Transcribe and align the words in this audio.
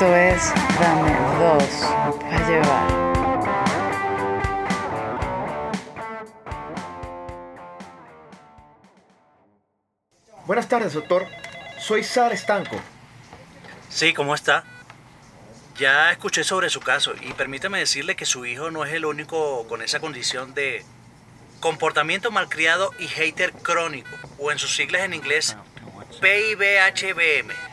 Esto 0.00 0.16
es 0.16 0.54
Dame 0.80 1.12
dos 1.38 1.64
para 2.22 2.48
llevar. 2.48 2.88
Buenas 10.46 10.68
tardes, 10.68 10.94
doctor. 10.94 11.26
Soy 11.78 12.02
Sar 12.02 12.32
Estanco. 12.32 12.80
Sí, 13.90 14.14
¿cómo 14.14 14.34
está? 14.34 14.64
Ya 15.76 16.10
escuché 16.12 16.44
sobre 16.44 16.70
su 16.70 16.80
caso 16.80 17.12
y 17.20 17.34
permítame 17.34 17.78
decirle 17.78 18.16
que 18.16 18.24
su 18.24 18.46
hijo 18.46 18.70
no 18.70 18.86
es 18.86 18.94
el 18.94 19.04
único 19.04 19.68
con 19.68 19.82
esa 19.82 20.00
condición 20.00 20.54
de 20.54 20.82
comportamiento 21.60 22.30
malcriado 22.30 22.92
y 22.98 23.06
hater 23.06 23.52
crónico, 23.52 24.08
o 24.38 24.50
en 24.50 24.58
sus 24.58 24.74
siglas 24.74 25.02
en 25.02 25.12
inglés, 25.12 25.58
PIBHBM. 26.22 27.69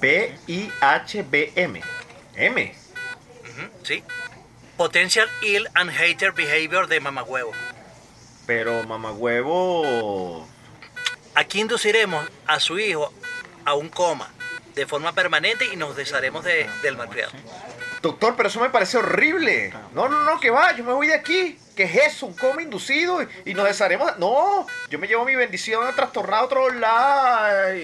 P-I-H-B-M. 0.00 1.82
M. 2.36 2.74
Ujú, 3.42 3.68
¿Sí? 3.84 4.02
Potential 4.76 5.28
Ill 5.42 5.68
and 5.74 5.90
Hater 5.90 6.32
Behavior 6.32 6.86
de 6.86 7.00
mamagüevo. 7.00 7.52
Pero 8.46 8.82
mamagüevo. 8.84 10.46
Aquí 11.34 11.60
induciremos 11.60 12.26
a 12.46 12.58
su 12.60 12.78
hijo 12.78 13.12
a 13.64 13.74
un 13.74 13.88
coma 13.88 14.30
de 14.74 14.86
forma 14.86 15.12
permanente 15.12 15.66
y 15.72 15.76
nos 15.76 15.96
desharemos 15.96 16.44
de- 16.44 16.68
del 16.82 16.96
malcriado. 16.96 17.32
Doctor, 18.02 18.34
pero 18.36 18.48
eso 18.48 18.60
me 18.60 18.70
parece 18.70 18.96
horrible. 18.96 19.72
No, 19.92 20.08
no, 20.08 20.22
no, 20.24 20.40
que 20.40 20.50
va, 20.50 20.74
yo 20.74 20.82
me 20.84 20.92
voy 20.94 21.08
de 21.08 21.14
aquí. 21.14 21.58
¿Qué 21.76 21.82
es 21.84 21.94
eso? 22.14 22.26
¿Un 22.26 22.34
coma 22.34 22.62
inducido? 22.62 23.22
Y, 23.22 23.28
y 23.46 23.54
nos 23.54 23.66
desharemos. 23.66 24.16
No, 24.18 24.66
yo 24.88 24.98
me 24.98 25.06
llevo 25.06 25.24
mi 25.26 25.34
bendición 25.36 25.86
a 25.86 25.92
trastornar 25.92 26.40
a 26.40 26.44
otro 26.44 26.70
lado. 26.70 27.74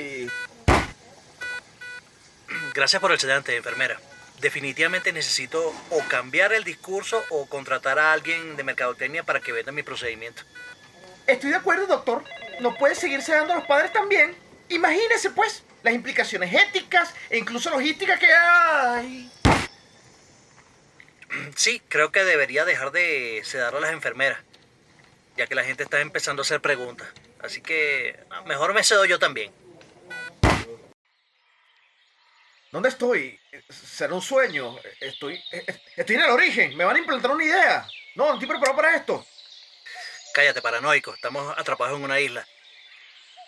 Gracias 2.77 3.01
por 3.01 3.11
el 3.11 3.19
sedante, 3.19 3.57
enfermera. 3.57 3.99
Definitivamente 4.43 5.11
necesito 5.11 5.75
o 5.89 5.99
cambiar 6.11 6.53
el 6.53 6.63
discurso 6.63 7.25
o 7.31 7.47
contratar 7.47 7.99
a 7.99 8.13
alguien 8.13 8.55
de 8.55 8.65
mercadotecnia 8.65 9.25
para 9.25 9.41
que 9.41 9.51
venda 9.51 9.73
mi 9.73 9.83
procedimiento. 9.83 10.43
Estoy 11.27 11.53
de 11.53 11.57
acuerdo, 11.57 11.87
doctor. 11.87 12.23
No 12.61 12.77
puede 12.77 12.95
seguir 12.95 13.23
sedando 13.23 13.55
a 13.55 13.57
los 13.57 13.65
padres 13.65 13.95
también. 13.95 14.37
Imagínese, 14.69 15.31
pues, 15.31 15.63
las 15.83 15.95
implicaciones 15.95 16.53
éticas 16.53 17.15
e 17.31 17.39
incluso 17.39 17.71
logísticas 17.71 18.21
que 18.21 18.31
hay. 18.31 19.33
Sí, 21.57 21.81
creo 21.89 22.13
que 22.13 22.25
debería 22.25 22.67
dejar 22.67 22.93
de 22.93 23.41
sedar 23.45 23.75
a 23.75 23.81
las 23.81 23.93
enfermeras, 23.93 24.39
ya 25.37 25.47
que 25.47 25.55
la 25.55 25.65
gente 25.65 25.83
está 25.83 26.01
empezando 26.01 26.43
a 26.43 26.45
hacer 26.45 26.61
preguntas. 26.61 27.09
Así 27.41 27.63
que 27.63 28.21
ah, 28.31 28.43
mejor 28.43 28.75
me 28.75 28.85
cedo 28.85 29.07
yo 29.07 29.19
también. 29.19 29.51
¿Dónde 32.77 32.91
estoy? 32.91 33.41
¿Será 33.71 34.13
un 34.13 34.21
sueño? 34.21 34.77
Estoy, 35.01 35.43
estoy 35.97 36.17
en 36.17 36.23
el 36.25 36.29
origen. 36.29 36.77
Me 36.77 36.85
van 36.85 36.95
a 36.97 36.99
implantar 36.99 37.31
una 37.31 37.43
idea. 37.43 37.89
No, 38.17 38.27
no 38.27 38.35
estoy 38.35 38.47
preparado 38.49 38.77
para 38.77 38.95
esto. 38.95 39.27
Cállate, 40.35 40.61
paranoico. 40.61 41.15
Estamos 41.15 41.57
atrapados 41.57 41.97
en 41.97 42.05
una 42.05 42.21
isla. 42.21 42.47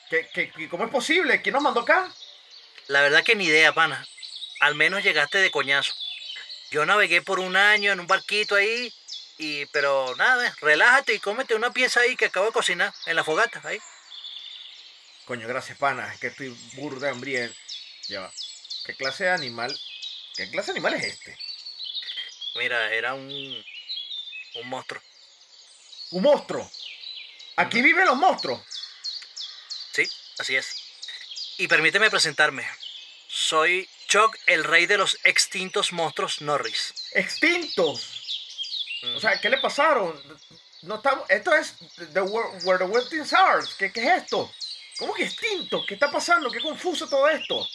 ¿Qué, 0.09 0.31
qué, 0.33 0.51
qué- 0.51 0.71
cómo 0.71 0.85
es 0.87 0.91
posible? 0.91 1.43
¿Quién 1.43 1.53
nos 1.53 1.63
mandó 1.63 1.81
acá? 1.81 2.11
La 2.87 3.03
verdad 3.03 3.23
que 3.23 3.35
ni 3.37 3.45
idea, 3.45 3.75
pana. 3.75 4.03
Al 4.61 4.75
menos 4.77 5.03
llegaste 5.05 5.37
de 5.37 5.51
coñazo. 5.51 5.93
Yo 6.71 6.87
navegué 6.87 7.21
por 7.21 7.39
un 7.39 7.55
año 7.55 7.93
en 7.93 8.01
un 8.01 8.07
barquito 8.07 8.55
ahí, 8.55 8.91
y 9.37 9.67
pero 9.67 10.17
nada, 10.17 10.57
relájate 10.63 11.13
y 11.13 11.19
cómete 11.19 11.55
una 11.55 11.71
pieza 11.71 12.01
ahí 12.01 12.17
que 12.17 12.25
acabo 12.25 12.47
de 12.47 12.53
cocinar 12.53 12.95
en 13.05 13.15
la 13.15 13.25
fogata, 13.25 13.61
ahí. 13.65 13.79
Coño, 15.27 15.47
gracias, 15.47 15.77
pana. 15.77 16.11
Es 16.15 16.19
que 16.19 16.29
estoy 16.29 16.49
burda 16.77 17.11
hambriento. 17.11 17.55
Ya 18.09 18.21
va. 18.23 18.33
¿Qué 18.89 18.95
clase 18.95 19.25
de 19.25 19.31
animal? 19.31 19.79
¿Qué 20.35 20.51
clase 20.51 20.69
de 20.73 20.79
animal 20.79 20.95
es 20.95 21.05
este? 21.05 21.37
Mira, 22.55 22.91
era 22.95 23.13
un, 23.13 23.29
un 24.55 24.67
monstruo. 24.67 25.03
Un 26.13 26.23
monstruo. 26.23 26.71
Aquí 27.57 27.83
viven 27.83 28.07
los 28.07 28.17
monstruos. 28.17 28.63
Sí, 29.93 30.09
así 30.39 30.57
es. 30.57 30.75
Y 31.59 31.69
permíteme 31.69 32.09
presentarme. 32.09 32.67
Soy 33.29 33.87
Chuck, 34.07 34.35
el 34.47 34.65
rey 34.65 34.87
de 34.87 34.97
los 34.97 35.19
extintos 35.25 35.93
monstruos 35.93 36.41
Norris. 36.41 36.95
Extintos. 37.13 38.23
Mm. 39.03 39.17
O 39.17 39.21
sea, 39.21 39.39
¿qué 39.39 39.51
le 39.51 39.59
pasaron? 39.59 40.19
No 40.81 40.95
estamos. 40.95 41.29
Esto 41.29 41.55
es 41.55 41.75
the 42.15 42.23
Wor- 42.23 42.65
Where 42.65 42.79
the 42.79 42.91
Wild 42.91 43.11
Things 43.11 43.35
Are. 43.35 43.67
¿Qué, 43.79 43.93
¿Qué 43.93 44.01
es 44.01 44.23
esto? 44.23 44.51
¿Cómo 44.97 45.13
que 45.13 45.25
extintos? 45.25 45.85
¿Qué 45.87 45.93
está 45.93 46.11
pasando? 46.11 46.51
¿Qué 46.51 46.61
confuso 46.63 47.07
todo 47.07 47.29
esto? 47.29 47.69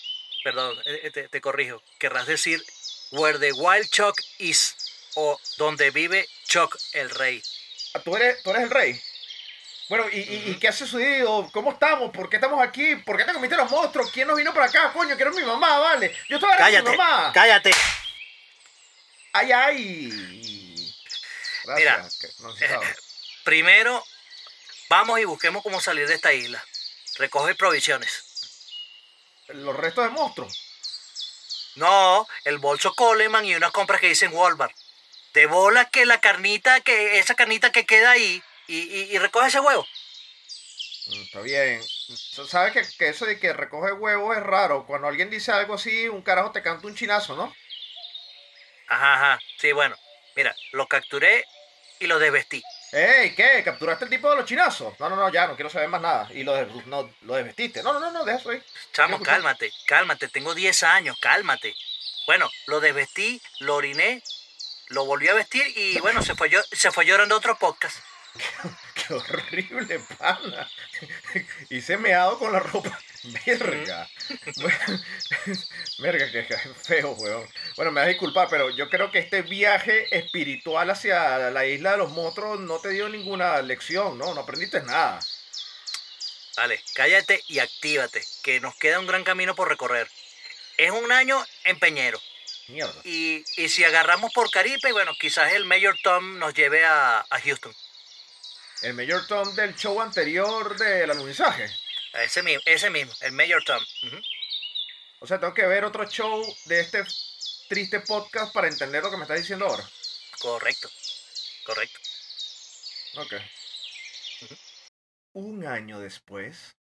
Perdón, 0.44 0.78
eh, 0.86 1.02
eh, 1.04 1.12
te, 1.12 1.28
te 1.30 1.42
corrijo. 1.42 1.82
Querrás 2.00 2.28
decir 2.28 2.64
Where 3.12 3.40
the 3.40 3.52
Wild 3.54 3.90
Chuck 3.90 4.20
is 4.40 4.76
o 5.16 5.40
donde 5.58 5.92
vive 5.92 6.28
Chuck, 6.48 6.78
el 6.94 7.10
rey. 7.12 7.42
Ah, 7.94 8.00
¿Tú 8.00 8.16
eres, 8.16 8.42
tú 8.44 8.50
eres 8.52 8.64
el 8.64 8.70
rey? 8.72 9.02
Bueno, 9.90 10.06
¿y, 10.12 10.20
y- 10.20 10.44
y 10.52 10.56
qué 10.60 10.70
ha 10.70 10.72
sucedido? 10.74 11.50
¿Cómo 11.54 11.74
estamos? 11.74 12.12
¿Por 12.12 12.30
qué 12.30 12.38
estamos 12.38 12.62
aquí? 12.66 12.96
¿Por 12.96 13.18
qué 13.18 13.26
te 13.26 13.34
comiste 13.34 13.56
los 13.56 13.70
monstruos? 13.70 14.10
¿Quién 14.12 14.28
nos 14.28 14.38
vino 14.38 14.54
para 14.54 14.66
acá? 14.66 14.92
Coño, 14.94 15.16
que 15.16 15.22
era 15.24 15.32
mi 15.32 15.44
mamá, 15.44 15.78
vale. 15.80 16.16
Yo 16.30 16.38
estaba 16.38 16.56
con 16.58 16.66
mi 16.66 16.72
Cállate, 16.72 16.98
mamá. 16.98 17.32
cállate. 17.34 17.72
Ay, 19.34 19.52
ay. 19.52 20.94
Gracias, 21.66 21.78
Mira, 21.78 21.98
no 22.40 22.54
necesitaba. 22.54 22.86
Primero, 23.44 24.04
vamos 24.90 25.20
y 25.20 25.26
busquemos 25.26 25.62
cómo 25.64 25.80
salir 25.82 26.08
de 26.08 26.16
esta 26.16 26.34
isla. 26.34 26.64
Recoge 27.16 27.54
provisiones. 27.56 28.24
Los 29.48 29.76
restos 29.76 30.06
de 30.06 30.10
monstruos. 30.12 30.54
No, 31.76 32.28
el 32.46 32.60
bolso 32.60 32.94
Coleman 32.94 33.46
y 33.46 33.56
unas 33.56 33.72
compras 33.72 34.00
que 34.00 34.08
dicen 34.10 34.32
Walmart. 34.34 34.76
De 35.34 35.48
bola 35.48 35.86
que 35.86 36.06
la 36.06 36.22
carnita, 36.22 36.82
que 36.82 37.18
esa 37.20 37.34
carnita 37.36 37.72
que 37.72 37.86
queda 37.86 38.12
ahí, 38.12 38.42
y, 38.68 38.78
y- 38.78 39.16
y 39.16 39.18
recoge 39.18 39.48
ese 39.48 39.60
huevo. 39.60 39.86
Mm, 41.08 41.22
Está 41.24 41.42
bien. 41.42 41.82
Sabes 42.48 42.74
que, 42.74 42.98
que 42.98 43.10
eso 43.10 43.26
de 43.26 43.40
que 43.40 43.52
recoge 43.54 43.92
huevos 43.94 44.38
es 44.38 44.44
raro. 44.44 44.86
Cuando 44.86 45.08
alguien 45.08 45.30
dice 45.30 45.52
algo 45.52 45.74
así, 45.74 46.08
un 46.08 46.22
carajo 46.22 46.52
te 46.52 46.62
canta 46.62 46.88
un 46.88 46.96
chinazo, 46.96 47.36
¿no? 47.36 47.54
Ajá, 48.88 49.14
ajá. 49.16 49.40
Sí, 49.60 49.72
bueno. 49.72 49.96
Mira, 50.36 50.56
lo 50.72 50.88
capturé 50.88 51.46
y 52.00 52.08
lo 52.08 52.20
desvestí. 52.20 52.64
¡Ey! 52.94 53.34
¿Qué? 53.34 53.64
¿Capturaste 53.64 54.06
el 54.06 54.12
tipo 54.12 54.30
de 54.30 54.36
los 54.36 54.46
chinazos? 54.46 55.00
No, 55.00 55.10
no, 55.10 55.16
no, 55.16 55.30
ya, 55.32 55.48
no 55.48 55.56
quiero 55.56 55.70
saber 55.70 55.90
más 55.90 56.00
nada. 56.02 56.28
Y 56.32 56.44
lo, 56.44 56.54
de- 56.54 56.68
no, 56.86 57.10
lo 57.22 57.34
desvestiste. 57.36 57.82
No, 57.82 57.92
no, 57.94 58.00
no, 58.00 58.12
no, 58.12 58.24
deja 58.24 58.38
eso 58.38 58.52
ahí. 58.52 58.62
Chamo, 58.94 59.20
cálmate, 59.22 59.72
cálmate. 59.88 60.28
Tengo 60.28 60.54
10 60.54 60.84
años, 60.84 61.18
cálmate. 61.20 61.76
Bueno, 62.28 62.50
lo 62.68 62.80
desvestí, 62.80 63.42
lo 63.60 63.76
oriné, 63.76 64.22
lo 64.90 65.06
volví 65.06 65.28
a 65.28 65.34
vestir 65.34 65.66
y 65.76 66.00
bueno, 66.00 66.22
se 66.22 66.36
fue, 66.36 66.52
se 66.72 66.92
fue 66.92 67.06
llorando 67.06 67.36
otro 67.36 67.58
podcast. 67.58 67.98
¡Qué 68.94 69.14
horrible, 69.14 70.00
pana! 70.18 70.70
Hice 71.70 71.98
meado 71.98 72.38
con 72.38 72.54
la 72.54 72.60
ropa. 72.60 72.98
Verga. 73.46 74.10
Verga, 76.00 76.32
que 76.32 76.46
que 76.46 76.58
feo, 76.58 77.12
weón. 77.12 77.48
Bueno, 77.76 77.92
me 77.92 78.02
vas 78.02 78.08
a 78.08 78.10
disculpar, 78.12 78.48
pero 78.50 78.70
yo 78.70 78.90
creo 78.90 79.12
que 79.12 79.20
este 79.20 79.42
viaje 79.42 80.16
espiritual 80.16 80.90
hacia 80.90 81.50
la 81.50 81.66
isla 81.66 81.92
de 81.92 81.98
los 81.98 82.12
monstruos 82.12 82.60
no 82.60 82.80
te 82.80 82.90
dio 82.90 83.08
ninguna 83.10 83.62
lección, 83.62 84.18
¿no? 84.18 84.34
No 84.34 84.42
aprendiste 84.42 84.82
nada. 84.82 85.20
Vale, 86.58 86.84
cállate 86.94 87.42
y 87.48 87.60
actívate, 87.60 88.22
que 88.44 88.60
nos 88.60 88.76
queda 88.76 89.00
un 89.00 89.08
gran 89.08 89.24
camino 89.24 89.56
por 89.56 89.70
recorrer. 89.70 90.08
Es 90.78 90.92
un 90.92 91.12
año 91.12 91.44
en 91.64 91.80
Peñero. 91.80 92.20
Mierda. 92.68 93.02
Y, 93.04 93.44
y 93.58 93.70
si 93.70 93.84
agarramos 93.84 94.32
por 94.34 94.50
Caripe, 94.52 94.92
bueno, 94.92 95.12
quizás 95.20 95.54
el 95.54 95.66
Mayor 95.66 95.98
Tom 96.04 96.40
nos 96.40 96.54
lleve 96.54 96.86
a, 96.86 97.26
a 97.30 97.42
Houston. 97.42 97.74
El 98.84 98.96
mayor 98.96 99.26
Tom 99.28 99.56
del 99.56 99.76
show 99.76 100.02
anterior 100.02 100.78
del 100.78 101.10
alunizaje. 101.10 101.70
Ese 102.14 102.44
mismo, 102.44 102.62
ese 102.66 102.90
mismo, 102.90 103.12
el 103.22 103.32
Mayor 103.32 103.64
Tom. 103.64 103.84
O 105.20 105.28
sea, 105.28 105.40
tengo 105.40 105.54
que 105.54 105.66
ver 105.66 105.84
otro 105.84 106.06
show 106.06 106.44
de 106.66 106.80
este 106.80 107.04
triste 107.70 108.02
podcast 108.02 108.54
para 108.54 108.68
entender 108.68 109.02
lo 109.02 109.10
que 109.10 109.18
me 109.18 109.24
estás 109.24 109.40
diciendo 109.40 109.66
ahora. 109.66 109.84
Correcto, 110.40 110.90
correcto. 111.66 112.00
Ok. 113.18 113.34
Un 115.34 115.66
año 115.66 116.00
después. 116.00 116.76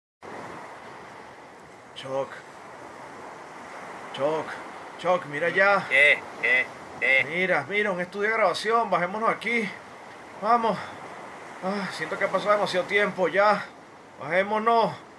Choc. 1.95 2.29
Choc. 4.13 4.47
Choc, 4.99 5.25
mira 5.27 5.49
ya. 5.49 5.87
Eh, 5.89 6.19
eh, 6.43 6.65
eh. 6.99 7.25
Mira, 7.27 7.65
mira, 7.69 7.91
un 7.91 8.01
estudio 8.01 8.29
de 8.29 8.35
grabación. 8.35 8.89
Bajémonos 8.89 9.29
aquí. 9.29 9.69
Vamos. 10.41 10.77
Ah, 11.63 11.89
siento 11.95 12.17
que 12.17 12.25
ha 12.25 12.31
pasado 12.31 12.51
demasiado 12.51 12.87
tiempo 12.87 13.27
ya. 13.27 13.65
Bajémonos. 14.19 15.10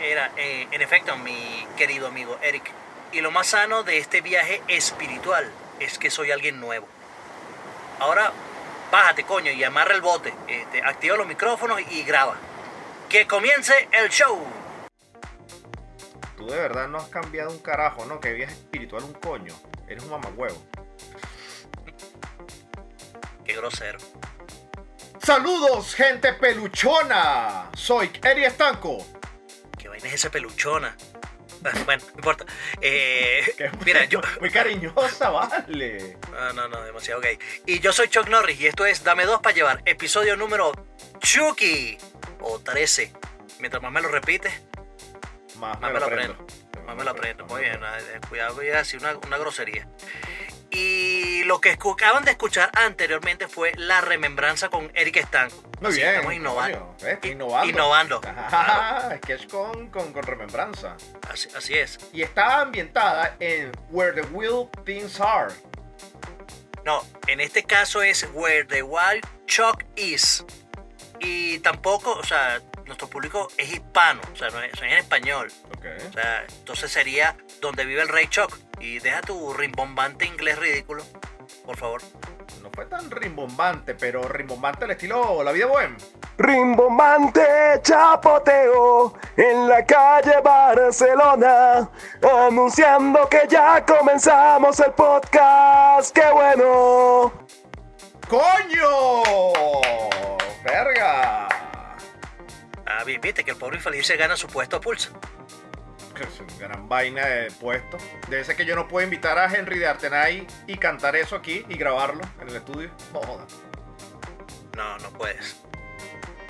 Era, 0.00 0.30
eh, 0.36 0.68
en 0.70 0.82
efecto, 0.82 1.16
mi 1.16 1.66
querido 1.76 2.06
amigo 2.06 2.38
Eric. 2.42 2.70
Y 3.12 3.20
lo 3.20 3.30
más 3.30 3.48
sano 3.48 3.82
de 3.82 3.98
este 3.98 4.20
viaje 4.20 4.62
espiritual 4.68 5.50
es 5.80 5.98
que 5.98 6.10
soy 6.10 6.30
alguien 6.30 6.60
nuevo. 6.60 6.86
Ahora, 7.98 8.32
bájate, 8.90 9.24
coño, 9.24 9.52
y 9.52 9.64
amarra 9.64 9.94
el 9.94 10.02
bote. 10.02 10.34
Este, 10.48 10.82
activa 10.82 11.16
los 11.16 11.26
micrófonos 11.26 11.80
y 11.90 12.02
graba. 12.02 12.36
Que 13.08 13.26
comience 13.26 13.88
el 13.92 14.10
show. 14.10 14.44
tú 16.36 16.46
de 16.46 16.58
verdad 16.58 16.88
no 16.88 16.98
has 16.98 17.08
cambiado 17.08 17.50
un 17.50 17.58
carajo, 17.58 18.04
¿no? 18.04 18.20
Que 18.20 18.32
viaje 18.32 18.52
espiritual 18.52 19.04
un 19.04 19.14
coño. 19.14 19.54
Eres 19.88 20.02
un 20.04 20.10
mamagüevo. 20.10 20.60
Qué 23.44 23.54
grosero. 23.54 23.98
Saludos, 25.26 25.96
gente 25.96 26.34
peluchona. 26.34 27.68
Soy 27.74 28.12
Eri 28.22 28.44
Estanco. 28.44 29.04
¿Qué 29.76 29.88
vaina 29.88 30.06
es 30.06 30.14
esa 30.14 30.30
peluchona? 30.30 30.96
Bueno, 31.84 32.04
no 32.12 32.18
importa. 32.18 32.44
Eh, 32.80 33.42
mira, 33.84 34.04
yo... 34.04 34.20
Muy 34.38 34.50
cariñosa, 34.50 35.30
vale. 35.30 36.16
Ah, 36.32 36.52
no, 36.54 36.68
no, 36.68 36.80
demasiado 36.80 37.20
gay. 37.20 37.40
Y 37.66 37.80
yo 37.80 37.92
soy 37.92 38.06
Chuck 38.06 38.28
Norris 38.28 38.60
y 38.60 38.68
esto 38.68 38.86
es 38.86 39.02
Dame 39.02 39.24
Dos 39.24 39.40
para 39.40 39.52
Llevar, 39.52 39.82
episodio 39.84 40.36
número 40.36 40.70
Chucky. 41.18 41.98
O 42.38 42.60
13. 42.60 43.12
Mientras 43.58 43.82
más 43.82 43.90
me 43.90 44.02
lo 44.02 44.08
repites, 44.08 44.52
Más, 45.58 45.80
más 45.80 45.92
me 45.92 45.98
lo 45.98 46.06
aprendo. 46.06 46.46
Más 46.86 46.94
me 46.94 47.02
lo 47.02 47.10
aprendo. 47.10 47.46
Muy 47.46 47.62
bien, 47.62 47.80
cuidado, 48.28 48.54
voy 48.54 48.68
a 48.68 48.76
decir 48.76 49.00
una, 49.00 49.16
una 49.16 49.38
grosería. 49.38 49.88
Y 50.76 51.42
lo 51.44 51.58
que 51.58 51.70
acaban 51.70 52.24
de 52.24 52.32
escuchar 52.32 52.70
anteriormente 52.74 53.48
fue 53.48 53.72
la 53.76 54.02
remembranza 54.02 54.68
con 54.68 54.90
Eric 54.94 55.24
Stanco. 55.26 55.56
Muy 55.80 55.88
Así, 55.90 56.00
bien. 56.00 56.10
Estamos 56.10 56.34
innovando. 56.34 56.78
coño, 56.80 56.96
¿ves? 57.00 57.14
Está 57.14 57.28
innovando. 57.28 57.70
Innovando. 57.70 58.20
Es 59.14 59.20
que 59.22 59.32
es 59.32 59.46
con, 59.46 59.88
con, 59.88 60.12
con 60.12 60.22
remembranza. 60.22 60.98
Así, 61.30 61.48
así 61.56 61.78
es. 61.78 61.98
Y 62.12 62.20
está 62.20 62.60
ambientada 62.60 63.36
en 63.40 63.72
Where 63.88 64.20
the 64.20 64.28
Wild 64.28 64.68
Things 64.84 65.18
Are. 65.18 65.54
No, 66.84 67.02
en 67.26 67.40
este 67.40 67.64
caso 67.64 68.02
es 68.02 68.28
Where 68.34 68.64
the 68.64 68.82
Wild 68.82 69.26
Chuck 69.46 69.82
Is. 69.96 70.44
Y 71.20 71.58
tampoco, 71.60 72.12
o 72.12 72.22
sea, 72.24 72.60
nuestro 72.84 73.08
público 73.08 73.48
es 73.56 73.72
hispano, 73.72 74.20
o 74.30 74.36
sea, 74.36 74.50
no 74.50 74.62
es, 74.62 74.74
es 74.74 74.82
en 74.82 74.92
español. 74.92 75.50
Ok. 75.78 75.86
O 76.10 76.12
sea, 76.12 76.44
entonces 76.46 76.92
sería 76.92 77.34
donde 77.62 77.86
vive 77.86 78.02
el 78.02 78.08
rey 78.08 78.26
Chuck. 78.28 78.54
Y 78.80 78.98
deja 79.00 79.20
tu 79.22 79.52
rimbombante 79.54 80.26
inglés 80.26 80.58
ridículo, 80.58 81.02
por 81.64 81.76
favor. 81.76 82.02
No 82.62 82.70
fue 82.72 82.86
tan 82.86 83.10
rimbombante, 83.10 83.94
pero 83.94 84.26
rimbombante 84.28 84.84
al 84.84 84.90
estilo 84.92 85.42
La 85.42 85.52
Vida 85.52 85.66
Bohem. 85.66 85.96
Rimbombante 86.38 87.40
chapoteo 87.82 89.14
en 89.36 89.68
la 89.68 89.84
calle 89.86 90.40
Barcelona, 90.42 91.88
anunciando 92.46 93.28
que 93.28 93.42
ya 93.48 93.84
comenzamos 93.84 94.78
el 94.80 94.92
podcast. 94.92 96.14
¡Qué 96.14 96.30
bueno! 96.30 97.32
¡Coño! 98.28 99.22
¡Verga! 100.64 101.48
Ah, 102.84 103.04
vi- 103.04 103.18
viste 103.18 103.42
que 103.44 103.52
el 103.52 103.56
pobre 103.56 103.76
infeliz 103.76 104.06
se 104.06 104.16
gana 104.16 104.36
su 104.36 104.46
puesto 104.48 104.76
a 104.76 104.80
pulso. 104.80 105.10
Que 106.16 106.24
es 106.24 106.40
una 106.40 106.68
gran 106.68 106.88
vaina 106.88 107.26
de 107.26 107.50
puesto. 107.50 107.98
Debe 108.28 108.42
ser 108.42 108.56
que 108.56 108.64
yo 108.64 108.74
no 108.74 108.88
puedo 108.88 109.04
invitar 109.04 109.38
a 109.38 109.54
Henry 109.54 109.78
de 109.78 109.86
Artenay 109.86 110.46
y 110.66 110.76
cantar 110.76 111.14
eso 111.14 111.36
aquí 111.36 111.64
y 111.68 111.76
grabarlo 111.76 112.22
en 112.40 112.48
el 112.48 112.56
estudio. 112.56 112.90
No 113.12 113.20
joda. 113.20 113.46
No, 114.76 114.98
no 114.98 115.10
puedes. 115.10 115.56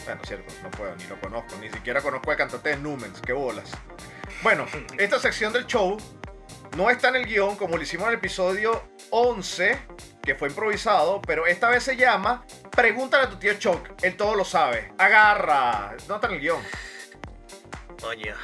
Bueno, 0.04 0.20
cierto, 0.24 0.54
no 0.62 0.70
puedo, 0.70 0.94
ni 0.94 1.04
lo 1.04 1.20
conozco. 1.20 1.56
Ni 1.60 1.68
siquiera 1.68 2.00
conozco 2.00 2.30
al 2.30 2.36
cantante 2.36 2.68
de 2.68 2.76
Numens. 2.76 3.20
¡Qué 3.20 3.32
bolas! 3.32 3.72
Bueno, 4.42 4.66
esta 4.98 5.18
sección 5.18 5.52
del 5.52 5.66
show 5.66 5.96
no 6.76 6.90
está 6.90 7.08
en 7.08 7.16
el 7.16 7.26
guion 7.26 7.56
como 7.56 7.76
lo 7.76 7.82
hicimos 7.82 8.04
en 8.06 8.12
el 8.12 8.18
episodio 8.18 8.84
11, 9.10 9.78
que 10.22 10.34
fue 10.36 10.48
improvisado, 10.48 11.20
pero 11.22 11.46
esta 11.46 11.68
vez 11.70 11.82
se 11.82 11.96
llama 11.96 12.44
Pregúntale 12.70 13.24
a 13.24 13.30
tu 13.30 13.36
tío 13.36 13.54
Choc, 13.54 13.90
él 14.02 14.16
todo 14.16 14.36
lo 14.36 14.44
sabe. 14.44 14.92
Agarra. 14.98 15.96
No 16.08 16.16
está 16.16 16.28
en 16.28 16.34
el 16.34 16.40
guion. 16.40 16.62
Coño. 18.00 18.34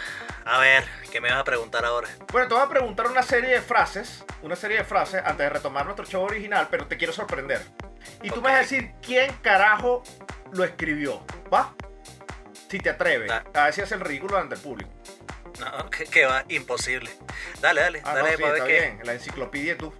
A 0.44 0.58
ver, 0.58 0.84
¿qué 1.10 1.20
me 1.20 1.30
vas 1.30 1.38
a 1.38 1.44
preguntar 1.44 1.84
ahora? 1.84 2.08
Bueno, 2.32 2.48
te 2.48 2.54
voy 2.54 2.62
a 2.64 2.68
preguntar 2.68 3.06
una 3.06 3.22
serie 3.22 3.50
de 3.50 3.60
frases, 3.60 4.24
una 4.42 4.56
serie 4.56 4.78
de 4.78 4.84
frases 4.84 5.22
antes 5.24 5.38
de 5.38 5.48
retomar 5.50 5.84
nuestro 5.84 6.04
show 6.04 6.22
original, 6.24 6.66
pero 6.70 6.86
te 6.86 6.96
quiero 6.96 7.12
sorprender. 7.12 7.62
Y 8.22 8.30
tú 8.30 8.36
me 8.36 8.50
vas 8.50 8.54
a 8.54 8.58
decir 8.58 8.92
quién 9.00 9.32
carajo 9.42 10.02
lo 10.52 10.64
escribió, 10.64 11.24
¿va? 11.52 11.74
Si 12.68 12.78
te 12.80 12.90
atreves. 12.90 13.28
Da- 13.28 13.44
A 13.54 13.64
ver 13.66 13.74
si 13.74 13.80
hace 13.82 13.94
el 13.94 14.00
ridículo 14.00 14.36
ante 14.38 14.56
el 14.56 14.60
público. 14.60 14.90
No, 15.60 15.88
que, 15.90 16.04
que 16.06 16.26
va, 16.26 16.44
imposible. 16.48 17.10
Dale, 17.60 17.80
dale, 17.82 18.02
Ah, 18.04 18.14
dale, 18.14 18.30
no, 18.32 18.36
sí, 18.36 18.42
para 18.42 18.52
ver 18.52 18.62
está 18.62 18.66
qué. 18.66 18.80
bien. 18.80 19.00
La 19.04 19.12
enciclopedia 19.12 19.78
tú. 19.78 19.94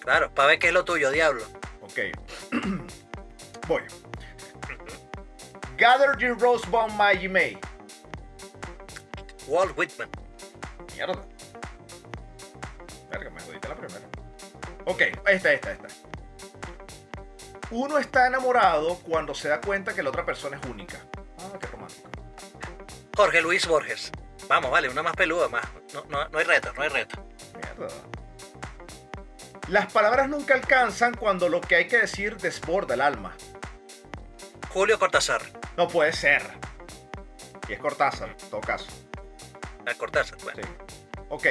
Claro, 0.00 0.32
para 0.32 0.48
ver 0.48 0.58
qué 0.58 0.68
es 0.68 0.72
lo 0.72 0.84
tuyo, 0.84 1.10
diablo. 1.10 1.44
Ok. 1.82 1.98
Voy. 3.68 3.82
Gather 5.76 6.16
your 6.18 6.38
rose 6.38 6.66
my 6.70 7.28
May. 7.28 7.58
Walt 9.46 9.76
Whitman. 9.76 10.08
Mierda. 10.94 11.22
Verga, 13.10 13.30
me 13.30 13.40
jodiste 13.40 13.68
la 13.68 13.76
primera. 13.76 14.06
Ok, 14.84 15.02
esta, 15.26 15.52
esta, 15.52 15.72
esta. 15.72 15.88
Uno 17.70 17.98
está 17.98 18.26
enamorado 18.26 18.98
cuando 19.00 19.34
se 19.34 19.48
da 19.48 19.60
cuenta 19.60 19.94
que 19.94 20.02
la 20.02 20.10
otra 20.10 20.24
persona 20.24 20.58
es 20.58 20.66
única. 20.68 20.98
Ah, 21.38 21.58
qué 21.60 21.66
romántico. 21.66 22.08
Jorge 23.16 23.42
Luis 23.42 23.66
Borges. 23.66 24.12
Vamos, 24.48 24.70
vale, 24.70 24.88
una 24.88 25.02
más 25.02 25.16
peluda, 25.16 25.48
más. 25.48 25.64
No, 25.92 26.04
no, 26.08 26.28
no 26.28 26.38
hay 26.38 26.44
reto, 26.44 26.72
no 26.74 26.82
hay 26.82 26.88
reto. 26.88 27.26
Mierda. 27.54 27.94
Las 29.68 29.92
palabras 29.92 30.28
nunca 30.28 30.54
alcanzan 30.54 31.14
cuando 31.14 31.48
lo 31.48 31.60
que 31.60 31.74
hay 31.74 31.88
que 31.88 31.98
decir 31.98 32.36
desborda 32.36 32.94
el 32.94 33.00
alma. 33.00 33.34
Julio 34.72 34.98
Cortázar. 34.98 35.42
No 35.76 35.88
puede 35.88 36.12
ser. 36.12 36.42
Y 37.68 37.72
es 37.72 37.80
Cortázar, 37.80 38.28
en 38.28 38.50
todo 38.50 38.60
caso. 38.60 38.86
A 39.86 39.94
Cortázar, 39.94 40.38
bueno. 40.42 40.62
Sí. 40.62 40.68
Ok. 41.28 41.46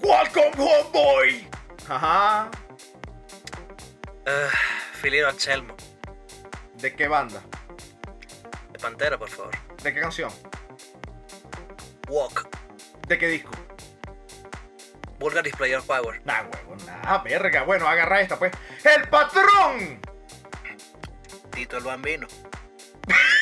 Welcome 0.00 0.52
home, 0.58 0.90
boy. 0.92 1.48
Ajá. 1.88 2.50
Ah, 4.26 4.50
Filiro 5.00 5.28
Anselmo. 5.28 5.74
¿De 6.74 6.94
qué 6.94 7.08
banda? 7.08 7.42
De 8.72 8.78
Pantera, 8.78 9.18
por 9.18 9.30
favor. 9.30 9.54
¿De 9.82 9.94
qué 9.94 10.00
canción? 10.00 10.30
Walk. 12.08 12.48
¿De 13.08 13.18
qué 13.18 13.28
disco? 13.28 13.50
Vulgar 15.18 15.42
Display 15.42 15.74
of 15.74 15.86
Power. 15.86 16.20
Nah, 16.26 16.42
huevo, 16.42 16.76
nah, 16.84 17.18
verga. 17.22 17.62
Bueno, 17.62 17.88
agarra 17.88 18.20
esta, 18.20 18.38
pues. 18.38 18.52
¡El 18.84 19.08
patrón! 19.08 20.00
Tito 21.52 21.78
el 21.78 21.84
Bambino. 21.84 22.26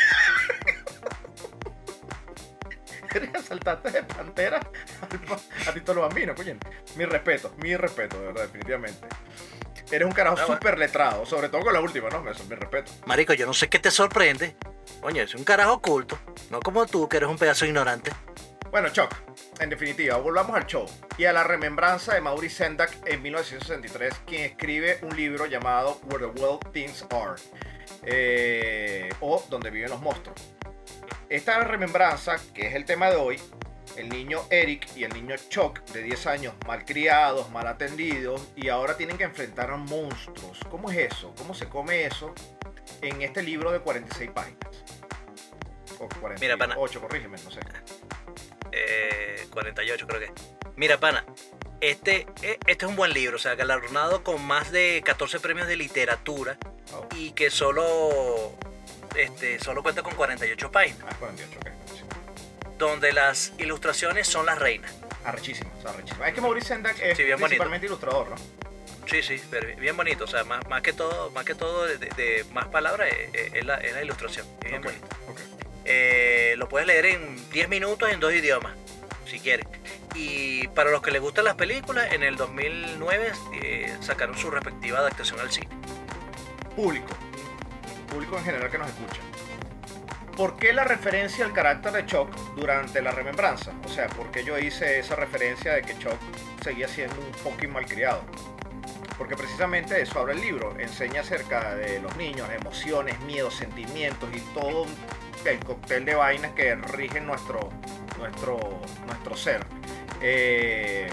Eres 3.14 3.44
saltante 3.48 3.90
de 3.90 4.02
pantera 4.02 4.60
a 5.68 5.72
Tito 5.72 5.94
lo 5.94 6.02
Bambino, 6.02 6.34
coño. 6.34 6.56
Mi 6.96 7.04
respeto, 7.04 7.54
mi 7.58 7.76
respeto, 7.76 8.18
de 8.18 8.26
verdad, 8.26 8.42
definitivamente. 8.42 9.06
Eres 9.90 10.06
un 10.06 10.12
carajo 10.12 10.36
súper 10.46 10.78
letrado, 10.78 11.26
sobre 11.26 11.48
todo 11.48 11.62
con 11.62 11.72
la 11.72 11.80
última, 11.80 12.08
¿no? 12.08 12.28
Eso 12.28 12.42
es 12.42 12.48
mi 12.48 12.56
respeto. 12.56 12.92
Marico, 13.06 13.34
yo 13.34 13.46
no 13.46 13.52
sé 13.52 13.68
qué 13.68 13.78
te 13.78 13.90
sorprende. 13.90 14.56
Coño, 15.00 15.22
es 15.22 15.34
un 15.34 15.44
carajo 15.44 15.74
oculto. 15.74 16.18
No 16.50 16.60
como 16.60 16.86
tú, 16.86 17.08
que 17.08 17.18
eres 17.18 17.28
un 17.28 17.36
pedazo 17.36 17.66
ignorante. 17.66 18.10
Bueno, 18.70 18.88
Chuck, 18.88 19.14
en 19.60 19.70
definitiva, 19.70 20.16
volvamos 20.16 20.56
al 20.56 20.66
show 20.66 20.84
y 21.16 21.26
a 21.26 21.32
la 21.32 21.44
remembranza 21.44 22.14
de 22.14 22.20
Maurice 22.20 22.56
Sendak 22.56 22.90
en 23.06 23.22
1963, 23.22 24.14
quien 24.26 24.42
escribe 24.42 24.98
un 25.02 25.14
libro 25.14 25.46
llamado 25.46 26.00
Where 26.10 26.26
the 26.26 26.40
Wild 26.40 26.72
Things 26.72 27.06
Are, 27.10 27.40
eh, 28.02 29.10
o 29.20 29.44
Donde 29.48 29.70
viven 29.70 29.90
los 29.90 30.00
monstruos. 30.00 30.40
Esta 31.28 31.58
remembranza, 31.60 32.36
que 32.52 32.66
es 32.68 32.74
el 32.74 32.84
tema 32.84 33.10
de 33.10 33.16
hoy, 33.16 33.40
el 33.96 34.08
niño 34.08 34.42
Eric 34.50 34.88
y 34.96 35.04
el 35.04 35.12
niño 35.14 35.36
Chuck, 35.48 35.80
de 35.92 36.02
10 36.02 36.26
años, 36.26 36.54
mal 36.66 36.84
criados, 36.84 37.50
mal 37.50 37.66
atendidos, 37.66 38.48
y 38.56 38.68
ahora 38.68 38.96
tienen 38.96 39.16
que 39.16 39.24
enfrentar 39.24 39.70
a 39.70 39.76
monstruos. 39.76 40.60
¿Cómo 40.70 40.90
es 40.90 41.12
eso? 41.12 41.34
¿Cómo 41.38 41.54
se 41.54 41.68
come 41.68 42.04
eso 42.04 42.34
en 43.02 43.22
este 43.22 43.42
libro 43.42 43.70
de 43.72 43.80
46 43.80 44.30
páginas? 44.32 44.58
O 45.98 46.08
48, 46.08 46.40
Mira, 46.40 46.56
pana. 46.56 46.74
corrígeme, 46.74 47.36
no 47.44 47.50
sé. 47.50 47.60
Eh, 48.72 49.46
48 49.50 50.06
creo 50.06 50.20
que. 50.20 50.32
Mira, 50.76 50.98
pana. 50.98 51.24
Este, 51.80 52.26
eh, 52.42 52.58
este 52.66 52.84
es 52.84 52.90
un 52.90 52.96
buen 52.96 53.12
libro, 53.12 53.36
o 53.36 53.38
sea, 53.38 53.54
galardonado 53.54 54.24
con 54.24 54.44
más 54.44 54.72
de 54.72 55.02
14 55.04 55.38
premios 55.40 55.66
de 55.68 55.76
literatura 55.76 56.58
Oh. 56.92 57.06
y 57.16 57.30
que 57.32 57.50
solo, 57.50 58.52
este, 59.16 59.58
solo 59.58 59.82
cuenta 59.82 60.02
con 60.02 60.14
48 60.14 60.70
páginas, 60.72 61.00
Ah, 61.08 61.14
48, 61.18 61.58
ok. 61.60 62.78
donde 62.78 63.12
las 63.12 63.52
ilustraciones 63.58 64.26
son 64.26 64.46
las 64.46 64.58
reinas. 64.58 64.92
Sea, 64.92 65.30
arrechísimo. 65.30 65.70
Es 66.26 66.34
que 66.34 66.40
Maurice 66.40 66.68
Sendak 66.68 66.98
es 67.00 67.16
Sí, 67.16 67.22
bien 67.24 67.36
bonito. 67.36 67.46
principalmente 67.48 67.86
ilustrador, 67.86 68.28
¿no? 68.30 68.36
Sí, 69.06 69.22
sí, 69.22 69.40
pero 69.50 69.76
bien 69.78 69.96
bonito, 69.96 70.24
o 70.24 70.26
sea, 70.26 70.44
más, 70.44 70.66
más 70.68 70.80
que 70.82 70.92
todo, 70.92 71.30
más 71.30 71.44
que 71.44 71.54
todo 71.54 71.84
de, 71.86 71.98
de 71.98 72.44
más 72.52 72.66
palabras 72.68 73.08
eh, 73.12 73.30
eh, 73.34 73.50
es, 73.54 73.64
la, 73.64 73.74
es 73.76 73.92
la 73.92 74.02
ilustración, 74.02 74.46
es 74.62 74.70
bien 74.70 74.82
bonito. 74.82 75.06
Eh, 75.84 76.54
lo 76.56 76.68
puedes 76.68 76.86
leer 76.86 77.04
en 77.06 77.50
10 77.50 77.68
minutos 77.68 78.10
en 78.10 78.18
dos 78.20 78.32
idiomas, 78.32 78.72
si 79.26 79.38
quieres. 79.40 79.66
Y 80.14 80.68
para 80.68 80.90
los 80.90 81.02
que 81.02 81.10
les 81.10 81.20
gustan 81.20 81.44
las 81.44 81.54
películas, 81.56 82.12
en 82.12 82.22
el 82.22 82.36
2009 82.36 83.32
eh, 83.62 83.94
sacaron 84.00 84.38
su 84.38 84.50
respectiva 84.50 85.00
adaptación 85.00 85.38
al 85.40 85.50
cine. 85.52 85.68
Público. 86.74 87.08
Público 88.14 88.38
en 88.38 88.44
general 88.44 88.70
que 88.70 88.78
nos 88.78 88.88
escucha. 88.88 89.20
¿por 90.36 90.56
qué 90.56 90.72
la 90.72 90.84
referencia 90.84 91.44
al 91.44 91.52
carácter 91.52 91.92
de 91.92 92.06
Chuck 92.06 92.28
durante 92.56 93.00
la 93.00 93.12
remembranza? 93.12 93.72
O 93.84 93.88
sea, 93.88 94.08
¿por 94.08 94.30
qué 94.30 94.44
yo 94.44 94.58
hice 94.58 94.98
esa 94.98 95.16
referencia 95.16 95.74
de 95.74 95.82
que 95.82 95.96
Chuck 95.98 96.18
seguía 96.62 96.88
siendo 96.88 97.16
un 97.16 97.32
fucking 97.34 97.72
malcriado? 97.72 98.22
Porque 99.16 99.36
precisamente 99.36 100.00
eso 100.00 100.18
habla 100.18 100.32
el 100.32 100.40
libro, 100.40 100.78
enseña 100.78 101.20
acerca 101.20 101.74
de 101.76 102.00
los 102.00 102.16
niños, 102.16 102.48
emociones, 102.50 103.18
miedos, 103.20 103.54
sentimientos 103.54 104.28
y 104.34 104.40
todo 104.58 104.86
el 105.44 105.58
cóctel 105.60 106.04
de 106.04 106.14
vainas 106.14 106.52
que 106.52 106.74
rigen 106.74 107.26
nuestro, 107.26 107.70
nuestro, 108.18 108.58
nuestro 109.06 109.36
ser. 109.36 109.64
Eh, 110.20 111.08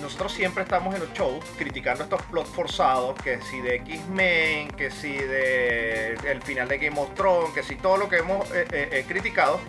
nosotros 0.00 0.32
siempre 0.32 0.62
estamos 0.64 0.94
en 0.94 1.00
los 1.00 1.12
shows 1.12 1.44
criticando 1.58 2.04
estos 2.04 2.22
plots 2.22 2.50
forzados, 2.50 3.20
que 3.22 3.40
si 3.42 3.60
de 3.60 3.76
X-Men, 3.76 4.68
que 4.72 4.90
si 4.90 5.12
de 5.12 6.14
el 6.24 6.42
final 6.42 6.68
de 6.68 6.78
Game 6.78 6.98
of 6.98 7.14
Thrones, 7.14 7.52
que 7.54 7.62
si 7.62 7.76
todo 7.76 7.96
lo 7.96 8.08
que 8.08 8.16
hemos 8.18 8.50
eh, 8.50 8.66
eh, 8.72 8.88
eh, 8.92 9.04
criticado. 9.06 9.60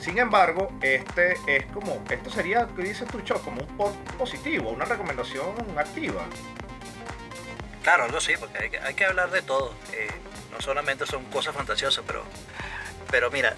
Sin 0.00 0.18
embargo, 0.18 0.72
este 0.80 1.36
es 1.46 1.64
como, 1.66 2.02
esto 2.10 2.28
sería, 2.30 2.66
¿qué 2.74 2.82
dices 2.82 3.06
tu 3.08 3.20
show? 3.20 3.40
Como 3.42 3.60
un 3.62 3.76
post 3.76 3.96
positivo, 4.18 4.70
una 4.70 4.84
recomendación 4.84 5.52
activa. 5.78 6.24
Claro, 7.84 8.04
algo 8.04 8.20
sí, 8.20 8.32
porque 8.38 8.78
hay 8.82 8.94
que, 8.94 9.04
hablar 9.04 9.30
de 9.30 9.42
todo. 9.42 9.74
No 10.50 10.60
solamente 10.60 11.06
son 11.06 11.24
cosas 11.26 11.54
fantasiosas, 11.54 12.04
pero, 12.06 12.24
pero 13.10 13.30
mira, 13.30 13.54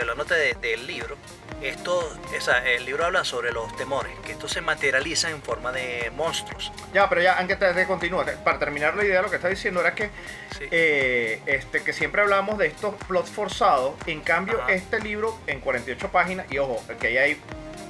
hablándote 0.00 0.34
de- 0.34 0.54
del 0.54 0.86
libro, 0.86 1.16
esto, 1.62 1.96
o 2.36 2.40
sea, 2.40 2.66
el 2.68 2.84
libro 2.84 3.04
habla 3.06 3.24
sobre 3.24 3.52
los 3.52 3.74
temores, 3.76 4.12
que 4.24 4.32
esto 4.32 4.48
se 4.48 4.60
materializa 4.60 5.30
en 5.30 5.42
forma 5.42 5.72
de 5.72 6.10
monstruos. 6.14 6.72
Ya, 6.92 7.08
pero 7.08 7.22
ya, 7.22 7.38
antes 7.38 7.58
de 7.74 7.86
continuar, 7.86 8.32
para 8.44 8.58
terminar 8.58 8.94
la 8.96 9.04
idea, 9.04 9.22
lo 9.22 9.30
que 9.30 9.36
está 9.36 9.48
diciendo 9.48 9.80
era 9.80 9.94
que, 9.94 10.10
Sí. 10.58 10.66
eh, 10.70 11.40
este, 11.46 11.82
que 11.82 11.92
siempre 11.92 12.22
hablamos 12.22 12.58
de 12.58 12.66
estos 12.66 12.94
plots 13.08 13.30
forzados. 13.30 13.94
En 14.06 14.20
cambio, 14.20 14.60
Ajá. 14.62 14.72
este 14.72 15.00
libro 15.00 15.36
en 15.46 15.60
48 15.60 16.08
páginas, 16.12 16.46
y 16.50 16.58
ojo, 16.58 16.80
que 17.00 17.06
ahí 17.08 17.16
hay 17.18 17.40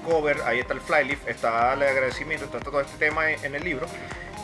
cover, 0.06 0.40
ahí 0.47 0.61
está 0.61 0.73
el 0.75 0.80
flyleaf, 0.80 1.26
está 1.28 1.73
el 1.75 1.83
agradecimiento, 1.83 2.44
está 2.47 2.61
todo 2.61 2.80
este 2.80 2.97
tema 2.99 3.30
en, 3.30 3.44
en 3.44 3.54
el 3.54 3.64
libro. 3.64 3.87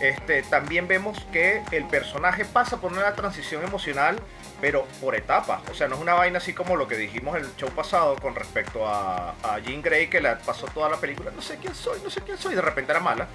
Este, 0.00 0.42
también 0.42 0.88
vemos 0.88 1.18
que 1.32 1.62
el 1.72 1.84
personaje 1.86 2.44
pasa 2.46 2.78
por 2.78 2.92
una 2.92 3.14
transición 3.14 3.62
emocional, 3.64 4.16
pero 4.60 4.84
por 5.00 5.14
etapas. 5.14 5.62
O 5.70 5.74
sea, 5.74 5.88
no 5.88 5.94
es 5.96 6.00
una 6.00 6.14
vaina 6.14 6.38
así 6.38 6.52
como 6.52 6.76
lo 6.76 6.86
que 6.88 6.96
dijimos 6.96 7.36
el 7.36 7.54
show 7.56 7.70
pasado 7.70 8.16
con 8.16 8.34
respecto 8.34 8.86
a, 8.86 9.34
a 9.42 9.58
Jean 9.60 9.82
Grey, 9.82 10.08
que 10.08 10.20
la 10.20 10.38
pasó 10.38 10.66
toda 10.66 10.88
la 10.88 10.96
película, 10.98 11.30
no 11.34 11.42
sé 11.42 11.56
quién 11.56 11.74
soy, 11.74 12.00
no 12.02 12.10
sé 12.10 12.20
quién 12.22 12.38
soy, 12.38 12.54
de 12.54 12.60
repente 12.62 12.92
era 12.92 13.00
mala. 13.00 13.28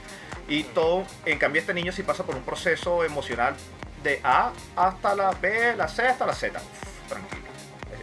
Y 0.47 0.63
todo, 0.63 1.05
en 1.25 1.39
cambio, 1.39 1.59
este 1.61 1.73
niño 1.73 1.91
sí 1.91 2.03
pasa 2.03 2.23
por 2.23 2.35
un 2.35 2.43
proceso 2.43 3.03
emocional 3.03 3.55
de 4.03 4.19
A 4.23 4.51
hasta 4.75 5.15
la 5.15 5.31
B, 5.31 5.75
la 5.75 5.87
C 5.87 6.07
hasta 6.07 6.25
la 6.27 6.33
Z. 6.35 6.59
Uf, 6.59 7.09
tranquilo. 7.09 7.41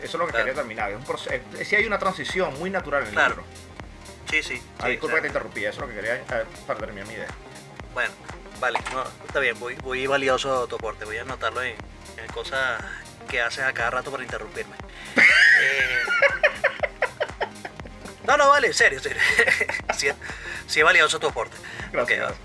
Eso 0.02 0.04
es 0.04 0.14
lo 0.14 0.26
que 0.26 0.32
Claro. 0.32 0.46
quería 0.46 0.54
terminar. 0.60 0.90
Es 0.90 0.96
un 0.96 1.04
proceso, 1.04 1.44
sí 1.64 1.76
hay 1.76 1.86
una 1.86 1.98
transición 2.00 2.58
muy 2.58 2.70
natural 2.70 3.02
en 3.02 3.08
el 3.08 3.14
Claro. 3.14 3.28
libro. 3.36 3.44
Sí, 4.28 4.42
sí. 4.42 4.62
Ah, 4.80 4.84
sí, 4.86 4.92
disculpa 4.92 5.16
que 5.16 5.20
te 5.22 5.26
interrumpí, 5.28 5.60
eso 5.64 5.70
es 5.70 5.78
lo 5.78 5.86
que 5.88 5.94
quería 5.94 6.16
eh, 6.16 6.44
para 6.66 6.80
terminar 6.80 7.06
mi 7.06 7.14
idea. 7.14 7.28
Bueno, 7.94 8.10
vale, 8.58 8.80
no, 8.92 9.04
está 9.26 9.38
bien, 9.38 9.56
muy, 9.60 9.76
muy 9.84 10.06
valioso 10.06 10.66
tu 10.66 10.76
aporte. 10.76 11.04
Voy 11.04 11.18
a 11.18 11.22
anotarlo 11.22 11.62
en, 11.62 11.74
en 12.16 12.26
cosas 12.32 12.82
que 13.28 13.40
haces 13.40 13.64
a 13.64 13.72
cada 13.72 13.90
rato 13.90 14.10
para 14.10 14.22
interrumpirme. 14.22 14.74
Eh, 15.64 16.02
no, 18.26 18.36
no, 18.36 18.48
vale, 18.48 18.68
en 18.68 18.74
serio, 18.74 19.00
serio. 19.00 19.20
sí, 19.96 20.08
es- 20.08 20.16
sí 20.66 20.80
es 20.80 20.84
valioso 20.84 21.18
tu 21.18 21.28
aporte. 21.28 21.56
Gracias. 21.92 22.20
Ok, 22.30 22.36
gracias. 22.36 22.40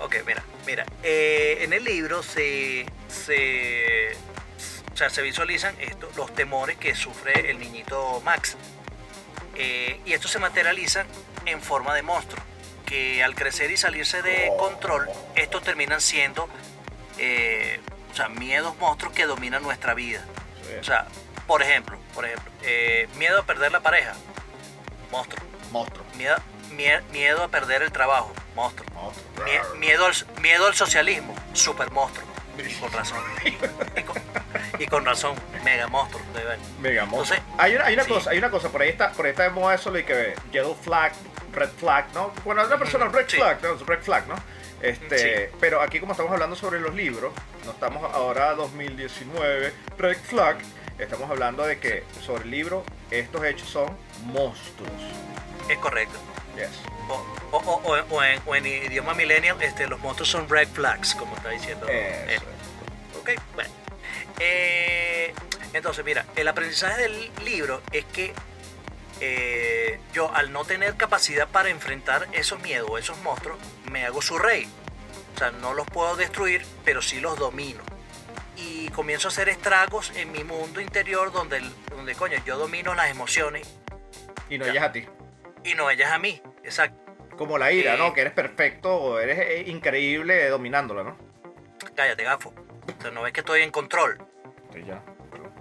Ok, 0.00 0.16
mira, 0.26 0.42
mira. 0.66 0.86
eh, 1.02 1.58
en 1.62 1.72
el 1.72 1.84
libro 1.84 2.22
se, 2.22 2.86
se, 3.08 4.12
o 4.92 4.96
sea, 4.96 5.10
se 5.10 5.22
visualizan 5.22 5.74
esto, 5.80 6.10
los 6.16 6.34
temores 6.34 6.76
que 6.78 6.94
sufre 6.94 7.50
el 7.50 7.58
niñito 7.58 8.20
Max. 8.24 8.56
Eh, 9.56 10.00
y 10.06 10.12
estos 10.12 10.30
se 10.30 10.38
materializan 10.38 11.06
en 11.46 11.60
forma 11.60 11.94
de 11.94 12.02
monstruo, 12.02 12.42
que 12.86 13.22
al 13.22 13.34
crecer 13.34 13.70
y 13.70 13.76
salirse 13.76 14.22
de 14.22 14.50
control, 14.58 15.08
estos 15.34 15.62
terminan 15.62 16.00
siendo 16.00 16.48
eh, 17.18 17.78
o 18.10 18.14
sea, 18.14 18.28
miedos 18.28 18.76
monstruos 18.78 19.12
que 19.14 19.26
dominan 19.26 19.62
nuestra 19.62 19.94
vida. 19.94 20.24
Sí. 20.66 20.74
O 20.80 20.84
sea, 20.84 21.06
por 21.46 21.62
ejemplo, 21.62 21.98
por 22.14 22.24
ejemplo, 22.24 22.50
eh, 22.62 23.08
miedo 23.16 23.40
a 23.40 23.42
perder 23.44 23.72
la 23.72 23.80
pareja, 23.80 24.12
monstruo. 25.10 25.44
Monstruo. 25.72 26.04
Miedo, 26.16 26.36
mie- 26.76 27.02
miedo 27.12 27.42
a 27.44 27.48
perder 27.48 27.82
el 27.82 27.92
trabajo, 27.92 28.32
monstruo. 28.54 28.88
Monstruo. 28.94 29.46
Mie- 29.46 29.78
miedo, 29.78 30.06
al, 30.06 30.14
miedo 30.40 30.66
al 30.66 30.74
socialismo, 30.74 31.34
super 31.52 31.90
monstruo. 31.90 32.28
Con 32.80 32.92
razón. 32.92 33.18
Y 33.96 34.02
con, 34.02 34.22
y 34.80 34.86
con 34.86 35.04
razón, 35.06 35.34
mega 35.64 35.86
monstruo. 35.88 36.20
Mega 36.80 37.06
monstruo. 37.06 37.38
Entonces, 37.38 37.40
hay 37.58 37.74
una, 37.76 37.84
hay 37.86 37.94
una 37.94 38.04
sí. 38.04 38.08
cosa, 38.10 38.30
hay 38.30 38.38
una 38.38 38.50
cosa, 38.50 38.68
por 38.68 38.82
ahí 38.82 38.90
está, 38.90 39.12
por 39.12 39.24
ahí 39.24 39.30
está 39.30 39.44
de 39.44 39.50
moda 39.50 39.74
eso 39.74 39.90
de 39.90 40.04
que 40.04 40.34
yellow 40.52 40.74
flag, 40.74 41.12
red 41.54 41.70
flag, 41.70 42.12
¿no? 42.12 42.32
Bueno, 42.44 42.62
una 42.66 42.76
persona 42.78 43.06
red 43.06 43.24
sí. 43.28 43.36
flag, 43.38 43.62
¿no? 43.62 43.74
Red 43.86 44.02
flag, 44.02 44.26
¿no? 44.26 44.34
Este, 44.82 45.48
Sí. 45.50 45.54
pero 45.60 45.80
aquí 45.82 46.00
como 46.00 46.12
estamos 46.12 46.32
hablando 46.32 46.56
sobre 46.56 46.80
los 46.80 46.94
libros, 46.94 47.32
no 47.64 47.72
estamos 47.72 48.02
ahora 48.14 48.54
2019, 48.54 49.72
red 49.98 50.16
flag, 50.18 50.56
estamos 50.98 51.30
hablando 51.30 51.64
de 51.66 51.78
que 51.78 52.04
sobre 52.24 52.44
el 52.44 52.50
libro 52.50 52.84
estos 53.10 53.44
hechos 53.44 53.68
son 53.68 53.96
monstruos. 54.24 54.90
Es 55.68 55.78
correcto. 55.78 56.18
Yes. 56.56 56.68
O, 57.08 57.14
o- 57.52 57.58
o- 57.58 57.98
o- 57.98 58.40
o 58.46 58.54
en, 58.56 58.66
idioma 58.66 59.14
millennial, 59.14 59.60
este, 59.62 59.86
los 59.86 60.00
monstruos 60.00 60.28
son 60.30 60.48
red 60.48 60.68
flags, 60.68 61.14
como 61.14 61.36
está 61.36 61.50
diciendo. 61.50 61.86
Eso. 61.88 62.44
Ok, 63.20 63.30
bueno. 63.54 63.70
Eh, 64.38 65.32
entonces, 65.74 66.04
mira, 66.04 66.24
el 66.36 66.48
aprendizaje 66.48 67.02
del 67.02 67.30
libro 67.44 67.82
es 67.92 68.04
que 68.06 68.32
eh, 69.22 70.00
yo, 70.14 70.34
al 70.34 70.50
no 70.50 70.64
tener 70.64 70.96
capacidad 70.96 71.46
para 71.46 71.68
enfrentar 71.68 72.26
esos 72.32 72.58
miedos, 72.60 72.90
esos 72.98 73.18
monstruos, 73.18 73.58
me 73.90 74.06
hago 74.06 74.22
su 74.22 74.38
rey. 74.38 74.66
O 75.34 75.38
sea, 75.38 75.50
no 75.50 75.74
los 75.74 75.86
puedo 75.86 76.16
destruir, 76.16 76.64
pero 76.84 77.02
sí 77.02 77.20
los 77.20 77.38
domino. 77.38 77.80
Y 78.56 78.88
comienzo 78.90 79.28
a 79.28 79.30
hacer 79.30 79.48
estragos 79.48 80.12
en 80.16 80.32
mi 80.32 80.44
mundo 80.44 80.80
interior 80.80 81.32
donde, 81.32 81.60
donde 81.90 82.14
coño, 82.14 82.38
yo 82.44 82.58
domino 82.58 82.94
las 82.94 83.10
emociones 83.10 83.66
Y 84.50 84.58
no 84.58 84.64
Ya. 84.66 84.72
ellas 84.72 84.84
a 84.84 84.92
ti. 84.92 85.06
y 85.64 85.74
no 85.74 85.90
ellas 85.90 86.10
a 86.12 86.18
mí. 86.18 86.42
Exacto. 86.64 86.98
Como 87.36 87.56
la 87.58 87.72
ira, 87.72 87.94
Eh. 87.94 87.98
¿no? 87.98 88.12
Que 88.12 88.20
eres 88.22 88.32
perfecto 88.34 88.94
o 88.94 89.18
eres 89.18 89.38
eh, 89.38 89.64
increíble 89.70 90.48
dominándola, 90.48 91.04
¿no? 91.04 91.16
Cállate, 91.94 92.22
gafo. 92.24 92.52
O 92.98 93.02
sea, 93.02 93.10
no 93.10 93.22
ves 93.22 93.32
que 93.32 93.40
estoy 93.40 93.62
en 93.62 93.70
control. 93.70 94.18
Sí, 94.74 94.82
ya. 94.86 95.02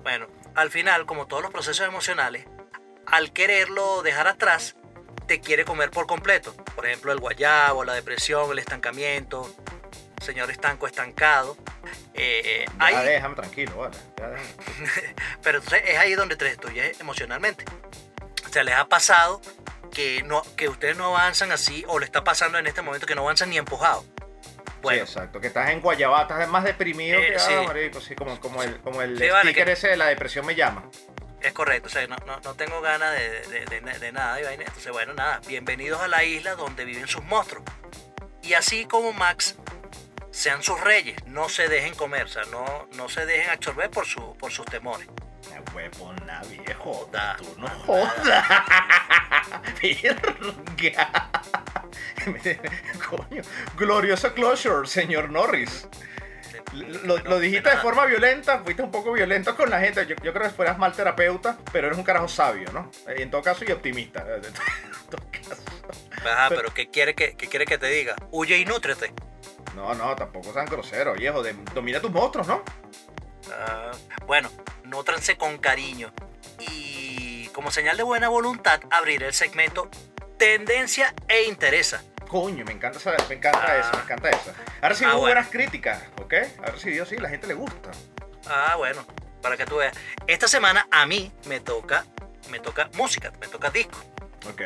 Bueno, 0.04 0.28
al 0.56 0.72
final, 0.72 1.06
como 1.06 1.28
todos 1.28 1.42
los 1.44 1.52
procesos 1.52 1.88
emocionales, 1.88 2.46
al 3.06 3.32
quererlo 3.32 4.02
dejar 4.02 4.28
atrás, 4.28 4.76
te 5.30 5.40
quiere 5.40 5.64
comer 5.64 5.92
por 5.92 6.08
completo. 6.08 6.56
Por 6.76 6.88
ejemplo, 6.88 7.12
el 7.12 7.20
guayabo, 7.20 7.86
la 7.86 7.94
depresión, 7.94 8.52
el 8.52 8.58
estancamiento, 8.58 9.48
señor 10.24 10.50
estanco 10.50 10.88
estancado. 10.88 11.56
Eh, 12.16 12.42
eh, 12.44 12.66
Ya 12.80 12.86
ahí- 12.86 13.06
déjame 13.06 13.36
tranquilo, 13.36 13.78
vale. 13.78 13.96
Ya 14.18 14.28
déjame. 14.30 14.50
pero 15.44 15.60
entonces 15.60 15.84
es 15.88 15.98
ahí 16.00 16.16
donde 16.16 16.36
te 16.36 16.46
destruyes 16.46 17.00
emocionalmente. 17.00 17.64
O 18.48 18.50
sea, 18.52 18.64
les 18.64 18.74
ha 18.74 18.90
pasado 18.90 19.40
que, 19.94 20.24
no, 20.24 20.42
que 20.58 20.68
ustedes 20.68 20.98
no 20.98 21.06
avanzan 21.16 21.52
así, 21.52 21.86
o 21.88 22.00
le 22.00 22.06
está 22.06 22.24
pasando 22.24 22.58
en 22.58 22.66
este 22.66 22.82
momento 22.82 23.06
que 23.06 23.14
no 23.14 23.22
avanzan 23.22 23.52
ni 23.52 23.58
empujados. 23.60 24.06
Bueno, 24.82 25.06
Sí, 25.06 25.12
exacto. 25.14 25.40
Que 25.40 25.48
estás 25.48 25.70
en 25.70 25.82
Guayabá, 25.82 26.24
estás 26.24 26.48
más 26.50 26.64
deprimido 26.64 27.20
Eh, 27.20 27.34
que 27.34 27.40
sí. 27.40 27.52
ah, 27.54 27.64
marico, 27.68 28.02
sí, 28.02 28.16
como, 28.16 28.40
como 28.40 28.64
el, 28.64 28.80
como 28.80 29.04
el 29.04 29.20
Sí, 29.20 29.30
vale, 29.30 29.52
sticker 29.52 29.66
que- 29.68 29.72
ese 29.74 29.90
de 29.90 29.98
la 29.98 30.08
depresión 30.08 30.44
me 30.48 30.56
llama. 30.56 30.90
Es 31.42 31.54
correcto, 31.54 31.88
o 31.88 31.90
sea, 31.92 32.06
no, 32.08 32.18
no- 32.26 32.40
no 32.42 32.54
tengo 32.56 32.82
ganas 32.82 33.14
de, 33.14 33.42
de- 33.66 33.80
de- 33.82 34.00
de 34.00 34.12
nada. 34.12 34.40
y 34.40 34.44
vaina. 34.44 34.64
Entonces, 34.66 34.92
bueno, 34.92 35.14
nada, 35.14 35.40
bienvenidos 35.48 36.02
a 36.02 36.08
la 36.08 36.24
isla 36.24 36.56
donde 36.56 36.84
viven 36.86 37.08
sus 37.08 37.24
monstruos. 37.24 37.64
Y 38.42 38.54
así 38.54 38.86
como 38.86 39.14
Max, 39.14 39.56
sean 40.32 40.62
sus 40.64 40.80
reyes, 40.82 41.16
no 41.26 41.48
se 41.50 41.68
dejen 41.70 41.96
comer, 41.96 42.24
o 42.24 42.28
sea, 42.28 42.44
no, 42.52 42.88
no 42.96 43.08
se 43.10 43.26
dejen 43.26 43.50
absorber 43.52 43.90
por, 43.90 44.06
su, 44.06 44.36
por 44.38 44.52
sus 44.52 44.66
temores. 44.66 45.08
La 45.50 45.62
huevona, 45.74 46.42
viejo. 46.44 47.10
Tú 47.38 47.56
no 47.58 47.68
mamá. 47.68 47.84
jodas. 47.86 48.48
Verga. 49.82 51.32
Coño. 53.10 53.42
Glorioso 53.78 54.34
closure, 54.34 54.88
señor 54.88 55.30
Norris. 55.32 55.88
Lo, 57.04 57.18
lo 57.18 57.40
dijiste 57.40 57.70
de 57.70 57.78
forma 57.78 58.06
violenta, 58.06 58.60
fuiste 58.60 58.82
un 58.82 58.92
poco 58.92 59.12
violento 59.12 59.56
con 59.56 59.70
la 59.70 59.80
gente. 59.80 60.06
Yo, 60.08 60.16
yo 60.24 60.34
creo 60.34 60.44
que 60.48 60.50
fueras 60.56 60.78
mal 60.78 60.94
terapeuta, 60.94 61.58
pero 61.72 61.88
eres 61.88 61.98
un 61.98 62.04
carajo 62.04 62.28
sabio, 62.28 62.72
¿no? 62.72 62.92
En 63.08 63.30
todo 63.32 63.42
caso, 63.42 63.64
y 63.68 63.72
optimista. 63.72 64.26
En 65.10 65.18
todo 65.18 65.32
caso. 65.32 65.64
Ajá, 66.24 66.50
Pero- 66.50 66.62
pero 66.62 66.74
¿qué 66.74 66.90
quiere 66.90 67.16
que, 67.16 67.36
qué 67.36 67.48
quiere 67.48 67.66
que 67.66 67.78
te 67.80 67.88
diga? 67.88 68.16
Huye 68.32 68.58
y 68.58 68.66
nútrete. 68.66 69.12
No, 69.76 69.94
no, 69.96 70.16
tampoco 70.16 70.54
sean 70.54 70.66
groseros, 70.68 71.18
viejo. 71.18 71.42
de- 71.42 71.54
domina 71.74 72.00
tus 72.00 72.12
monstruos, 72.12 72.48
¿no? 72.48 72.64
Ah, 73.52 73.92
bueno, 74.28 74.52
nútranse 74.84 75.38
con 75.38 75.58
cariño. 75.58 76.14
Y 76.60 77.48
como 77.54 77.72
señal 77.72 77.98
de 77.98 78.04
buena 78.04 78.30
voluntad, 78.30 78.82
abriré 78.92 79.28
el 79.28 79.34
segmento 79.34 79.90
Tendencia 80.38 81.14
e 81.28 81.44
Interesa. 81.44 82.04
Coño, 82.30 82.64
me 82.64 82.72
encanta, 82.74 82.98
esa- 83.00 83.16
me 83.28 83.36
encanta 83.36 83.66
Ah. 83.68 83.78
eso, 83.80 83.92
me 83.98 84.04
encanta 84.04 84.30
eso. 84.30 84.54
Ha 84.82 84.88
recibido 84.90 85.16
Ah, 85.16 85.20
bueno. 85.20 85.34
buenas 85.36 85.50
críticas, 85.52 86.04
¿ok? 86.22 86.34
Ha 86.64 86.68
recibido, 86.72 87.06
sí, 87.06 87.18
la 87.18 87.28
gente 87.28 87.48
le 87.48 87.56
gusta. 87.56 87.92
Ah, 88.48 88.76
bueno. 88.78 89.06
para 89.42 89.56
que 89.56 89.66
tú 89.66 89.78
veas. 89.78 89.96
Esta 90.28 90.50
semana 90.50 90.86
a 90.92 91.06
mí 91.06 91.32
me 91.48 91.62
toca, 91.62 92.04
me 92.52 92.60
toca 92.60 92.90
música, 92.96 93.32
me 93.40 93.48
toca 93.48 93.70
disco. 93.70 93.98
Ok. 94.50 94.62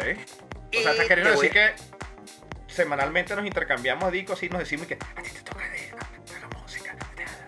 Y 0.72 0.78
O 0.78 0.82
sea, 0.82 0.92
estás 0.94 1.08
queriendo 1.08 1.32
decir 1.32 1.52
que 1.52 1.74
semanalmente 2.68 3.36
nos 3.36 3.46
intercambiamos 3.46 4.12
discos 4.12 4.42
y 4.42 4.50
nos 4.50 4.58
decimos 4.60 4.88
que 4.88 4.96
a 4.96 5.22
ti 5.22 5.30
te 5.30 5.42
toca 5.42 5.64
la 6.42 6.58
música. 6.60 6.96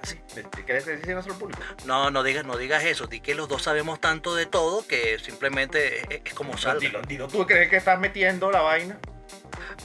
Sí. 0.03 0.19
¿Qué 0.55 0.63
quieres 0.65 0.85
decir 0.85 1.15
al 1.15 1.23
público? 1.23 1.63
No, 1.85 2.11
no 2.11 2.21
digas, 2.21 2.45
no 2.45 2.57
digas 2.57 2.83
eso, 2.83 3.07
di 3.07 3.21
que 3.21 3.33
los 3.33 3.49
dos 3.49 3.63
sabemos 3.63 3.99
tanto 3.99 4.35
de 4.35 4.45
todo 4.45 4.85
que 4.85 5.17
simplemente 5.17 6.01
es, 6.17 6.21
es 6.25 6.33
como. 6.35 6.53
Dilo, 6.79 7.01
dilo. 7.01 7.27
¿Tú 7.27 7.47
crees 7.47 7.69
que 7.71 7.77
estás 7.77 7.99
metiendo 7.99 8.51
la 8.51 8.61
vaina? 8.61 8.99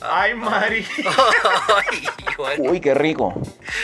Ay, 0.02 0.35
Mari. 0.35 0.87
Ay, 1.76 2.09
bueno. 2.37 2.70
Uy, 2.70 2.80
qué 2.80 2.94
rico. 2.94 3.35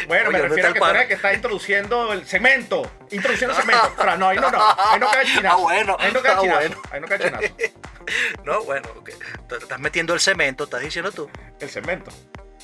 Bueno, 0.08 0.30
me 0.30 0.38
Oye, 0.38 0.48
¿dónde 0.48 0.48
refiero 0.48 0.68
a 0.70 0.72
que 0.72 0.80
tú 0.80 0.86
eres 0.86 1.02
el 1.02 1.08
que 1.08 1.14
está 1.14 1.34
introduciendo 1.34 2.12
el 2.12 2.26
cemento. 2.26 2.90
Introduciendo 3.10 3.54
cemento. 3.54 3.92
Pero 3.96 4.16
no, 4.16 4.28
ahí 4.28 4.38
no, 4.38 4.50
no. 4.50 4.58
Ahí 4.78 4.98
no 5.00 5.10
cae 5.10 5.26
chinazo. 5.26 5.56
Ah, 5.56 5.60
bueno. 5.60 5.96
Ahí 6.00 6.12
no 6.12 6.22
cae 6.22 6.32
Ah, 6.32 6.40
chinazo. 6.40 6.58
bueno. 6.60 6.82
Ahí 6.90 7.00
no 7.00 7.06
cae 7.08 7.18
chinazo. 7.18 7.54
No, 8.44 8.62
bueno, 8.62 8.88
ok. 8.96 9.10
Te 9.48 9.56
estás 9.56 9.80
metiendo 9.80 10.14
el 10.14 10.20
cemento, 10.20 10.62
estás 10.64 10.80
diciendo 10.80 11.10
tú. 11.10 11.28
El 11.58 11.68
cemento. 11.68 12.12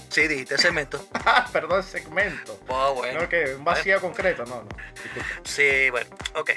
Sí, 0.08 0.28
dijiste 0.28 0.56
cemento. 0.56 1.04
Ah, 1.26 1.48
perdón, 1.52 1.82
segmento. 1.82 2.60
Ah, 2.68 2.90
bueno. 2.94 3.22
No, 3.22 3.28
que 3.28 3.56
un 3.56 3.64
vacío 3.64 4.00
concreto. 4.00 4.44
No, 4.44 4.62
no. 4.62 4.68
Disculpa. 5.02 5.28
Sí, 5.44 5.90
bueno, 5.90 6.10
ok. 6.34 6.50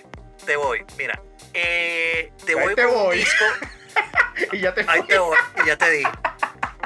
Te 0.45 0.55
voy, 0.55 0.85
mira. 0.99 1.19
Eh, 1.53 2.31
te 2.45 2.51
Ahí 2.51 2.59
voy 2.63 2.75
te 2.75 2.83
con 2.83 2.93
un 2.93 3.03
voy. 3.05 3.17
disco. 3.17 3.45
Y 4.51 4.59
ya 4.59 4.73
te 4.73 4.81
Ahí 4.87 4.99
fui. 4.99 5.07
te 5.07 5.17
voy, 5.17 5.37
y 5.63 5.67
ya 5.67 5.77
te 5.77 5.89
di. 5.89 6.03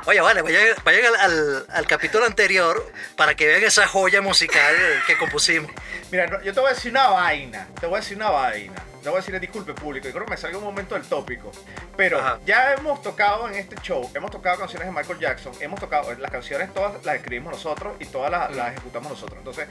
Oye, 0.10 0.22
vale, 0.22 0.42
vayan, 0.42 0.64
vayan 0.84 1.06
al, 1.06 1.16
al- 1.20 1.66
al 1.70 1.86
capítulo 1.86 2.26
anterior 2.26 2.92
para 3.16 3.36
que 3.36 3.46
vean 3.46 3.64
esa 3.64 3.86
joya 3.88 4.24
musical 4.24 4.76
que 5.06 5.16
compusimos. 5.20 5.70
Mira, 6.10 6.42
yo 6.42 6.52
te 6.52 6.60
voy 6.60 6.72
a 6.72 6.74
decir 6.74 6.90
una 6.92 7.10
vaina. 7.10 7.68
Te 7.80 7.86
voy 7.86 7.98
a 7.98 8.02
decir 8.02 8.18
una 8.18 8.32
vaina. 8.32 8.74
Te 9.04 9.10
voy 9.10 9.20
a 9.20 9.22
decir 9.22 9.40
disculpe 9.40 9.76
público. 9.76 10.08
Y 10.08 10.12
creo 10.12 10.26
que 10.26 10.32
me 10.32 10.38
salga 10.38 10.58
un 10.58 10.64
momento 10.64 10.96
del 10.96 11.04
tópico. 11.04 11.52
Pero 11.96 12.18
Ajá. 12.20 12.40
ya 12.44 12.74
hemos 12.74 13.04
tocado 13.04 13.48
en 13.50 13.54
este 13.54 13.76
show, 13.84 14.10
hemos 14.16 14.32
tocado 14.32 14.58
canciones 14.58 14.88
de 14.88 14.92
Michael 15.00 15.20
Jackson. 15.20 15.54
Hemos 15.60 15.80
tocado, 15.80 16.12
las 16.16 16.32
canciones 16.32 16.74
todas 16.74 17.06
las 17.06 17.16
escribimos 17.18 17.54
nosotros 17.54 17.94
y 18.00 18.06
todas 18.06 18.32
las, 18.32 18.56
las 18.56 18.72
ejecutamos 18.72 19.12
nosotros. 19.12 19.38
Entonces, 19.38 19.68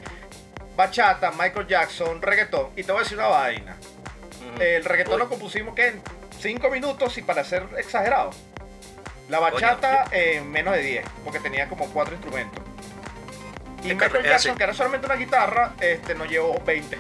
bachata, 0.77 1.33
Michael 1.33 1.67
Jackson, 1.67 2.23
reggaetón. 2.23 2.69
Y 2.77 2.85
te 2.85 2.93
voy 2.93 3.01
a 3.01 3.03
decir 3.03 3.19
una 3.19 3.27
vaina. 3.27 3.77
El 4.61 4.85
reggaetón 4.85 5.15
Uy. 5.15 5.19
lo 5.19 5.29
compusimos 5.29 5.75
que 5.75 5.89
en 5.89 6.03
5 6.41 6.71
minutos 6.71 7.19
y 7.19 7.23
para 7.23 7.43
ser 7.43 7.65
exagerado. 7.77 8.31
La 9.29 9.39
bachata 9.41 10.07
en 10.11 10.51
menos 10.51 10.75
de 10.75 10.83
10, 10.83 11.05
porque 11.25 11.39
tenía 11.41 11.69
como 11.69 11.87
4 11.89 12.15
instrumentos. 12.15 12.63
Y 13.83 13.89
Michael 13.95 14.25
Jackson, 14.25 14.51
así. 14.53 14.59
que 14.59 14.65
era 14.65 14.75
solamente 14.75 15.07
una 15.07 15.17
guitarra, 15.17 15.75
este, 15.81 16.15
nos 16.15 16.29
llevó 16.29 16.61
20. 16.65 16.99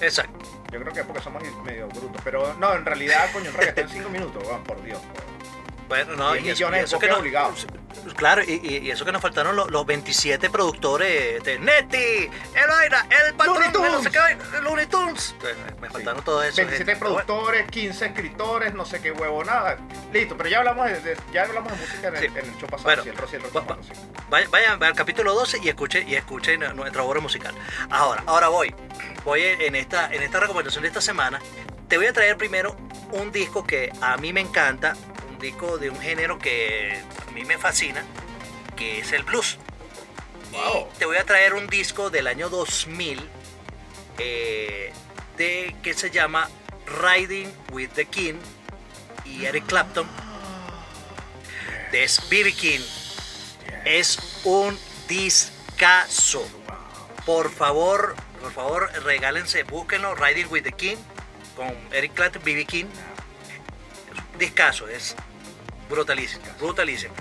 Exacto. 0.00 0.38
Yo 0.70 0.80
creo 0.80 0.92
que 0.92 1.00
es 1.00 1.06
porque 1.06 1.20
somos 1.22 1.42
medio 1.64 1.88
brutos. 1.88 2.20
Pero 2.22 2.54
no, 2.54 2.74
en 2.74 2.84
realidad, 2.84 3.28
coño, 3.32 3.50
un 3.50 3.56
reggaetón 3.56 3.84
en 3.84 3.90
5 3.90 4.08
minutos, 4.10 4.42
por 4.66 4.82
Dios. 4.82 5.00
Bueno, 5.88 6.14
no, 6.14 6.32
10 6.34 6.44
y 6.44 6.48
eso, 6.50 6.56
millones 6.68 6.90
y 6.92 6.94
de 6.94 7.00
que 7.00 7.06
no- 7.08 7.22
obligados. 8.00 8.14
Claro, 8.18 8.42
y, 8.46 8.90
eso 8.90 9.04
que 9.04 9.12
nos 9.12 9.22
faltaron 9.22 9.56
los, 9.56 9.70
los 9.70 9.86
27 9.86 10.50
productores 10.50 11.42
de 11.42 11.58
Neti, 11.58 11.96
el 12.54 12.70
Aira, 12.80 13.06
el 13.26 13.34
patrón, 13.34 13.56
Looney 13.72 13.92
no 13.92 14.02
sé 14.02 14.10
qué, 14.10 14.60
Looney 14.62 14.86
Tunes. 14.86 15.34
Eh, 15.44 15.54
Me 15.80 15.90
faltaron 15.90 16.22
todos 16.24 16.44
esos. 16.44 16.56
27 16.56 16.84
gente. 16.84 16.98
Pero 17.00 17.12
bueno, 17.12 17.26
productores, 17.26 17.70
15 17.70 18.06
escritores, 18.06 18.74
no 18.74 18.84
sé 18.84 19.00
qué 19.00 19.12
huevo, 19.12 19.44
nada. 19.44 19.78
Listo, 20.12 20.36
pero 20.36 20.48
ya 20.48 20.58
hablamos 20.58 20.86
de, 20.86 21.00
de- 21.00 21.16
ya 21.32 21.42
hablamos 21.44 21.72
de 21.72 21.78
música 21.78 22.08
en 22.08 22.14
el, 22.16 22.20
Sí. 22.20 22.26
en 22.26 22.36
el 22.36 22.56
show 22.58 22.68
pasado. 22.68 22.82
Bueno, 22.84 23.02
sí, 23.02 23.36
el 23.36 23.42
el 23.44 23.56
va-. 23.56 23.78
Vayan, 24.28 24.50
vayan 24.50 24.82
al 24.82 24.94
capítulo 24.94 25.34
12 25.34 25.58
y 25.62 25.68
escuchen, 25.68 26.08
y 26.08 26.14
escuchen 26.14 26.60
nuestra 26.76 27.02
obra 27.02 27.20
musical. 27.20 27.54
Ahora, 27.90 28.22
ahora 28.26 28.48
voy. 28.48 28.74
Voy 29.24 29.42
en 29.42 29.74
esta, 29.74 30.12
en 30.12 30.22
esta 30.22 30.40
recomendación 30.40 30.82
de 30.82 30.88
esta 30.88 31.00
semana. 31.00 31.40
Te 31.88 31.96
voy 31.96 32.06
a 32.06 32.12
traer 32.12 32.36
primero 32.36 32.76
un 33.12 33.32
disco 33.32 33.66
que 33.66 33.92
a 34.00 34.16
mí 34.16 34.32
me 34.32 34.40
encanta, 34.40 34.94
de 35.40 35.88
un 35.90 35.98
género 36.00 36.38
que 36.38 37.02
a 37.26 37.30
mí 37.30 37.44
me 37.44 37.56
fascina, 37.56 38.04
que 38.76 39.00
es 39.00 39.12
el 39.12 39.22
blues. 39.22 39.56
Wow. 40.52 40.88
Y 40.94 40.98
te 40.98 41.06
voy 41.06 41.16
a 41.16 41.24
traer 41.24 41.54
un 41.54 41.66
disco 41.66 42.10
del 42.10 42.26
año 42.26 42.50
2000 42.50 43.20
eh, 44.18 44.92
de, 45.38 45.74
que 45.82 45.94
se 45.94 46.10
llama 46.10 46.50
Riding 46.86 47.50
with 47.72 47.88
the 47.94 48.04
King 48.04 48.34
y 49.24 49.46
Eric 49.46 49.66
Clapton. 49.66 50.06
De 51.90 52.08
B.B. 52.28 52.52
King. 52.52 52.80
Es 53.86 54.18
un 54.44 54.78
discazo. 55.08 56.46
Por 57.24 57.50
favor, 57.50 58.14
por 58.42 58.52
favor, 58.52 58.92
regálense, 59.04 59.62
búsquenlo, 59.62 60.14
Riding 60.14 60.48
with 60.50 60.62
the 60.64 60.72
King, 60.72 60.96
con 61.56 61.74
Eric 61.92 62.12
Clapton, 62.12 62.42
B.B. 62.44 62.66
King. 62.66 62.86
Es 62.86 64.18
un 64.32 64.38
discazo, 64.38 64.88
es 64.88 65.16
brutalísimo, 65.90 66.44
brutalísimo. 66.58 67.14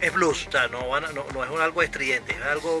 Es 0.00 0.12
blues, 0.12 0.46
o 0.48 0.50
sea, 0.52 0.68
no, 0.68 0.88
van 0.88 1.04
a- 1.04 1.12
no, 1.12 1.24
no 1.34 1.44
es 1.44 1.50
un 1.50 1.60
algo 1.60 1.82
estridente, 1.82 2.32
es 2.32 2.42
algo 2.42 2.80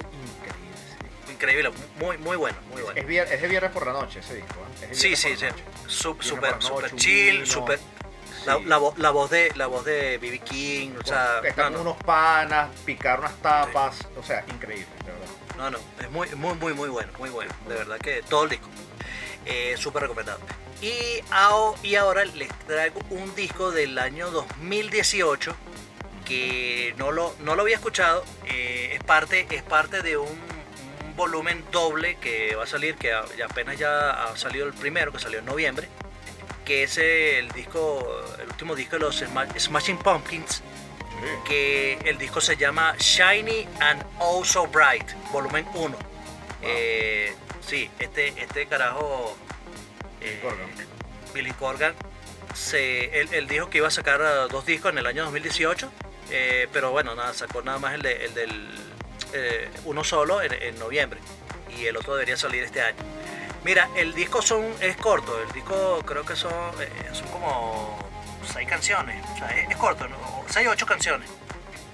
increíble, 1.30 1.70
muy, 1.98 2.18
muy 2.18 2.36
bueno, 2.36 2.56
muy 2.72 2.82
bueno. 2.82 2.98
Es, 3.00 3.06
vier- 3.06 3.28
es 3.30 3.40
de 3.42 3.48
viernes 3.48 3.72
por 3.72 3.86
la 3.86 3.92
noche 3.92 4.20
ese 4.20 4.36
disco. 4.36 4.54
¿eh? 4.82 4.88
Es 4.90 4.98
Sí, 4.98 5.08
viernes 5.08 5.40
sí, 5.40 5.46
sí. 5.88 5.88
Super, 5.88 6.62
super 6.62 6.94
chill, 6.96 7.34
vino. 7.42 7.46
super. 7.46 7.78
La, 8.46 8.56
Sí. 8.56 8.64
la 8.64 8.78
vo- 8.78 8.94
la 8.96 9.10
voz 9.10 9.30
de 9.30 9.52
la 9.54 9.66
voz 9.68 9.84
de 9.84 10.18
B.B. 10.18 10.40
King, 10.40 10.90
o 11.00 11.06
sea, 11.06 11.40
no, 11.56 11.70
no, 11.70 11.80
unos 11.82 11.96
panas, 11.98 12.70
picar 12.84 13.20
unas 13.20 13.36
tapas, 13.40 14.06
o 14.16 14.22
sea, 14.22 14.44
increíble, 14.52 14.86
de 15.04 15.12
verdad. 15.12 15.26
no, 15.58 15.70
no, 15.70 15.78
es 16.00 16.10
muy, 16.10 16.28
muy, 16.34 16.54
muy, 16.54 16.72
muy 16.74 16.88
bueno, 16.88 17.12
muy 17.18 17.30
bueno, 17.30 17.52
de 17.68 17.74
verdad 17.74 17.98
que 17.98 18.22
todo 18.28 18.44
el 18.44 18.50
disco, 18.50 18.68
eh, 19.46 19.76
súper 19.78 20.02
recomendado. 20.02 20.40
Y, 20.82 21.22
y 21.86 21.94
ahora 21.94 22.24
les 22.24 22.48
traigo 22.66 23.00
un 23.10 23.34
disco 23.36 23.70
del 23.70 23.96
año 23.98 24.30
2018 24.30 25.54
que 26.24 26.94
no 26.98 27.12
lo, 27.12 27.34
no 27.40 27.54
lo 27.56 27.62
había 27.62 27.76
escuchado, 27.76 28.24
eh, 28.46 28.90
es, 28.94 29.04
parte, 29.04 29.46
es 29.50 29.62
parte 29.62 30.02
de 30.02 30.16
un, 30.16 30.28
un 31.06 31.16
volumen 31.16 31.64
doble 31.70 32.16
que 32.16 32.54
va 32.56 32.64
a 32.64 32.66
salir, 32.66 32.96
que 32.96 33.12
apenas 33.12 33.78
ya 33.78 34.10
ha 34.24 34.36
salido 34.36 34.66
el 34.66 34.72
primero, 34.72 35.12
que 35.12 35.18
salió 35.18 35.38
en 35.40 35.44
noviembre, 35.44 35.88
que 36.64 36.84
es 36.84 36.96
el 36.98 37.48
disco, 37.52 38.06
el 38.40 38.48
último 38.48 38.74
disco 38.74 38.96
de 38.96 39.00
los 39.00 39.20
Sma- 39.22 39.48
Smashing 39.58 39.98
Pumpkins, 39.98 40.62
que 41.44 41.94
el 42.04 42.18
disco 42.18 42.40
se 42.40 42.56
llama 42.56 42.94
Shiny 42.98 43.68
and 43.80 44.04
Oh 44.18 44.44
So 44.44 44.66
Bright, 44.66 45.08
volumen 45.32 45.66
1. 45.74 45.96
Eh, 46.62 47.34
sí, 47.66 47.90
este, 47.98 48.28
este 48.40 48.66
carajo, 48.66 49.36
eh, 50.24 50.38
Corgan. 50.42 50.68
Billy 51.34 51.52
Corgan, 51.52 51.94
se, 52.54 53.20
él, 53.20 53.28
él 53.32 53.46
dijo 53.48 53.70
que 53.70 53.78
iba 53.78 53.88
a 53.88 53.90
sacar 53.90 54.20
eh, 54.20 54.48
dos 54.50 54.66
discos 54.66 54.92
en 54.92 54.98
el 54.98 55.06
año 55.06 55.24
2018, 55.24 55.90
eh, 56.30 56.68
pero 56.72 56.90
bueno, 56.90 57.14
nada, 57.14 57.32
sacó 57.34 57.62
nada 57.62 57.78
más 57.78 57.94
el, 57.94 58.02
de- 58.02 58.24
el 58.26 58.34
del 58.34 58.68
eh, 59.34 59.70
uno 59.84 60.04
solo 60.04 60.42
en, 60.42 60.52
en 60.52 60.78
noviembre 60.78 61.20
y 61.78 61.86
el 61.86 61.96
otro 61.96 62.14
debería 62.14 62.36
salir 62.36 62.62
este 62.62 62.82
año. 62.82 62.98
Mira, 63.64 63.88
el 63.96 64.12
disco 64.14 64.42
son, 64.42 64.66
es 64.80 64.96
corto, 64.96 65.40
el 65.40 65.52
disco 65.52 66.02
creo 66.04 66.24
que 66.24 66.36
son, 66.36 66.52
eh, 66.80 66.88
son 67.12 67.28
como 67.28 67.98
seis 68.52 68.68
canciones, 68.68 69.24
o 69.34 69.38
sea, 69.38 69.48
es, 69.48 69.70
es 69.70 69.76
corto, 69.76 70.06
¿no? 70.08 70.16
seis 70.48 70.68
ocho 70.68 70.84
canciones. 70.84 71.28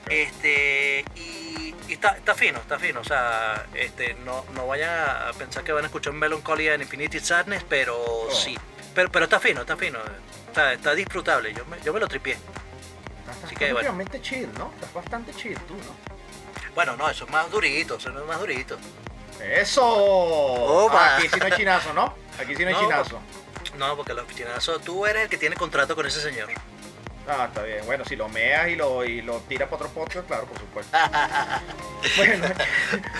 Este, 0.09 1.05
y, 1.15 1.68
y 1.89 1.95
está, 1.95 2.11
está 2.11 2.35
fino, 2.35 2.59
está 2.59 2.79
fino, 2.79 3.01
o 3.01 3.05
sea, 3.05 3.67
este, 3.75 4.15
no, 4.25 4.45
no 4.55 4.67
vayan 4.67 4.91
a 4.91 5.33
pensar 5.37 5.65
que 5.65 5.73
van 5.73 5.85
a 5.85 5.87
escuchar 5.89 6.13
Melancholia 6.13 6.75
en 6.75 6.83
Infinity 6.83 7.19
Sadness, 7.21 7.65
pero 7.69 7.97
Oh. 7.99 8.31
sí, 8.31 8.57
pero, 8.95 9.11
pero 9.11 9.25
está 9.25 9.41
fino, 9.41 9.63
está 9.63 9.77
fino, 9.77 9.99
está, 10.49 10.73
está 10.75 10.95
disfrutable, 10.95 11.53
yo 11.55 11.65
me, 11.67 11.81
yo 11.83 11.93
me 11.93 12.01
lo 12.01 12.07
tripié. 12.09 12.35
Estás, 12.35 13.45
Así 13.45 13.57
que, 13.57 13.73
bueno. 13.73 13.97
chill, 14.23 14.49
¿no? 14.59 14.71
Estás 14.75 14.93
bastante 14.93 15.35
chill 15.35 15.59
tú, 15.61 15.75
¿no? 15.75 16.09
Bueno, 16.75 16.97
no, 16.97 17.09
eso 17.11 17.25
es 17.25 17.31
más 17.31 17.51
durito, 17.51 17.97
eso 17.97 18.11
no 18.11 18.21
es 18.21 18.27
más 18.27 18.39
durito. 18.39 18.79
¡Eso! 19.43 19.85
Opa. 19.87 21.17
Aquí 21.17 21.29
sí 21.29 21.39
no 21.39 21.47
hay 21.47 21.53
chinazo, 21.53 21.93
¿no? 21.93 22.15
Aquí 22.41 22.55
sí 22.57 22.63
no 22.63 22.69
hay 22.69 22.75
No, 22.81 22.81
chinazo. 22.83 23.21
No, 23.77 23.97
porque 23.97 24.15
los 24.15 24.27
chinazos, 24.35 24.83
tú 24.83 25.07
eres 25.07 25.25
el 25.25 25.29
que 25.29 25.39
tiene 25.39 25.57
contrato 25.57 25.95
con 25.95 26.07
ese 26.07 26.21
señor. 26.21 26.49
Ah, 27.31 27.45
está 27.49 27.63
bien. 27.63 27.85
Bueno, 27.85 28.07
si 28.07 28.17
lo 28.17 28.27
meas 28.31 28.69
y 28.69 28.75
lo, 28.75 29.05
y 29.05 29.21
lo 29.21 29.41
tiras 29.41 29.69
para 29.69 29.85
otro 29.85 29.95
podcast, 29.95 30.27
claro, 30.27 30.47
por 30.47 30.59
supuesto. 30.59 30.97
bueno, 32.17 32.47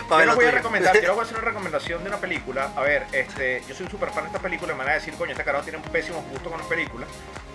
yo 0.11 0.25
les 0.25 0.35
voy 0.35 0.45
a 0.47 0.51
recomendar, 0.51 0.95
yo 0.95 1.01
les 1.03 1.11
voy 1.11 1.19
a 1.21 1.23
hacer 1.25 1.37
una 1.37 1.47
recomendación 1.47 2.03
de 2.03 2.09
una 2.09 2.19
película. 2.19 2.73
A 2.75 2.81
ver, 2.81 3.05
este, 3.13 3.63
yo 3.69 3.75
soy 3.75 3.85
un 3.85 3.91
super 3.93 4.09
fan 4.09 4.25
de 4.25 4.29
esta 4.29 4.39
película, 4.39 4.73
me 4.73 4.79
van 4.79 4.89
a 4.89 4.95
decir, 4.95 5.13
coño, 5.15 5.33
este 5.33 5.45
carajo 5.45 5.65
tiene 5.65 5.77
un 5.77 5.85
pésimo 5.85 6.23
gusto 6.31 6.49
con 6.49 6.59
las 6.59 6.67
películas. 6.69 7.07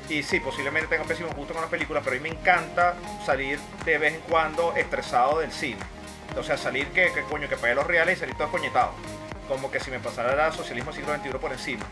Y 0.09 0.21
sí, 0.21 0.39
posiblemente 0.39 0.89
tenga 0.89 1.01
un 1.01 1.07
pésimo 1.07 1.29
gusto 1.29 1.53
con 1.53 1.61
las 1.63 1.71
películas, 1.71 2.03
pero 2.05 2.17
a 2.17 2.19
mí 2.19 2.29
me 2.29 2.37
encanta 2.37 2.93
salir 3.25 3.59
de 3.83 3.97
vez 3.97 4.13
en 4.13 4.21
cuando 4.21 4.75
estresado 4.75 5.39
del 5.39 5.51
cine. 5.51 5.81
O 6.37 6.43
sea, 6.43 6.57
salir 6.57 6.87
que, 6.89 7.11
que 7.13 7.23
coño, 7.23 7.49
que 7.49 7.57
pague 7.57 7.73
los 7.73 7.87
reales 7.87 8.17
y 8.17 8.19
salir 8.19 8.35
todo 8.35 8.51
coñetado. 8.51 8.91
Como 9.47 9.69
que 9.71 9.79
si 9.79 9.91
me 9.91 9.99
pasara 9.99 10.47
el 10.47 10.53
socialismo 10.53 10.93
siglo 10.93 11.15
XXI 11.15 11.29
por 11.31 11.51
encima. 11.51 11.85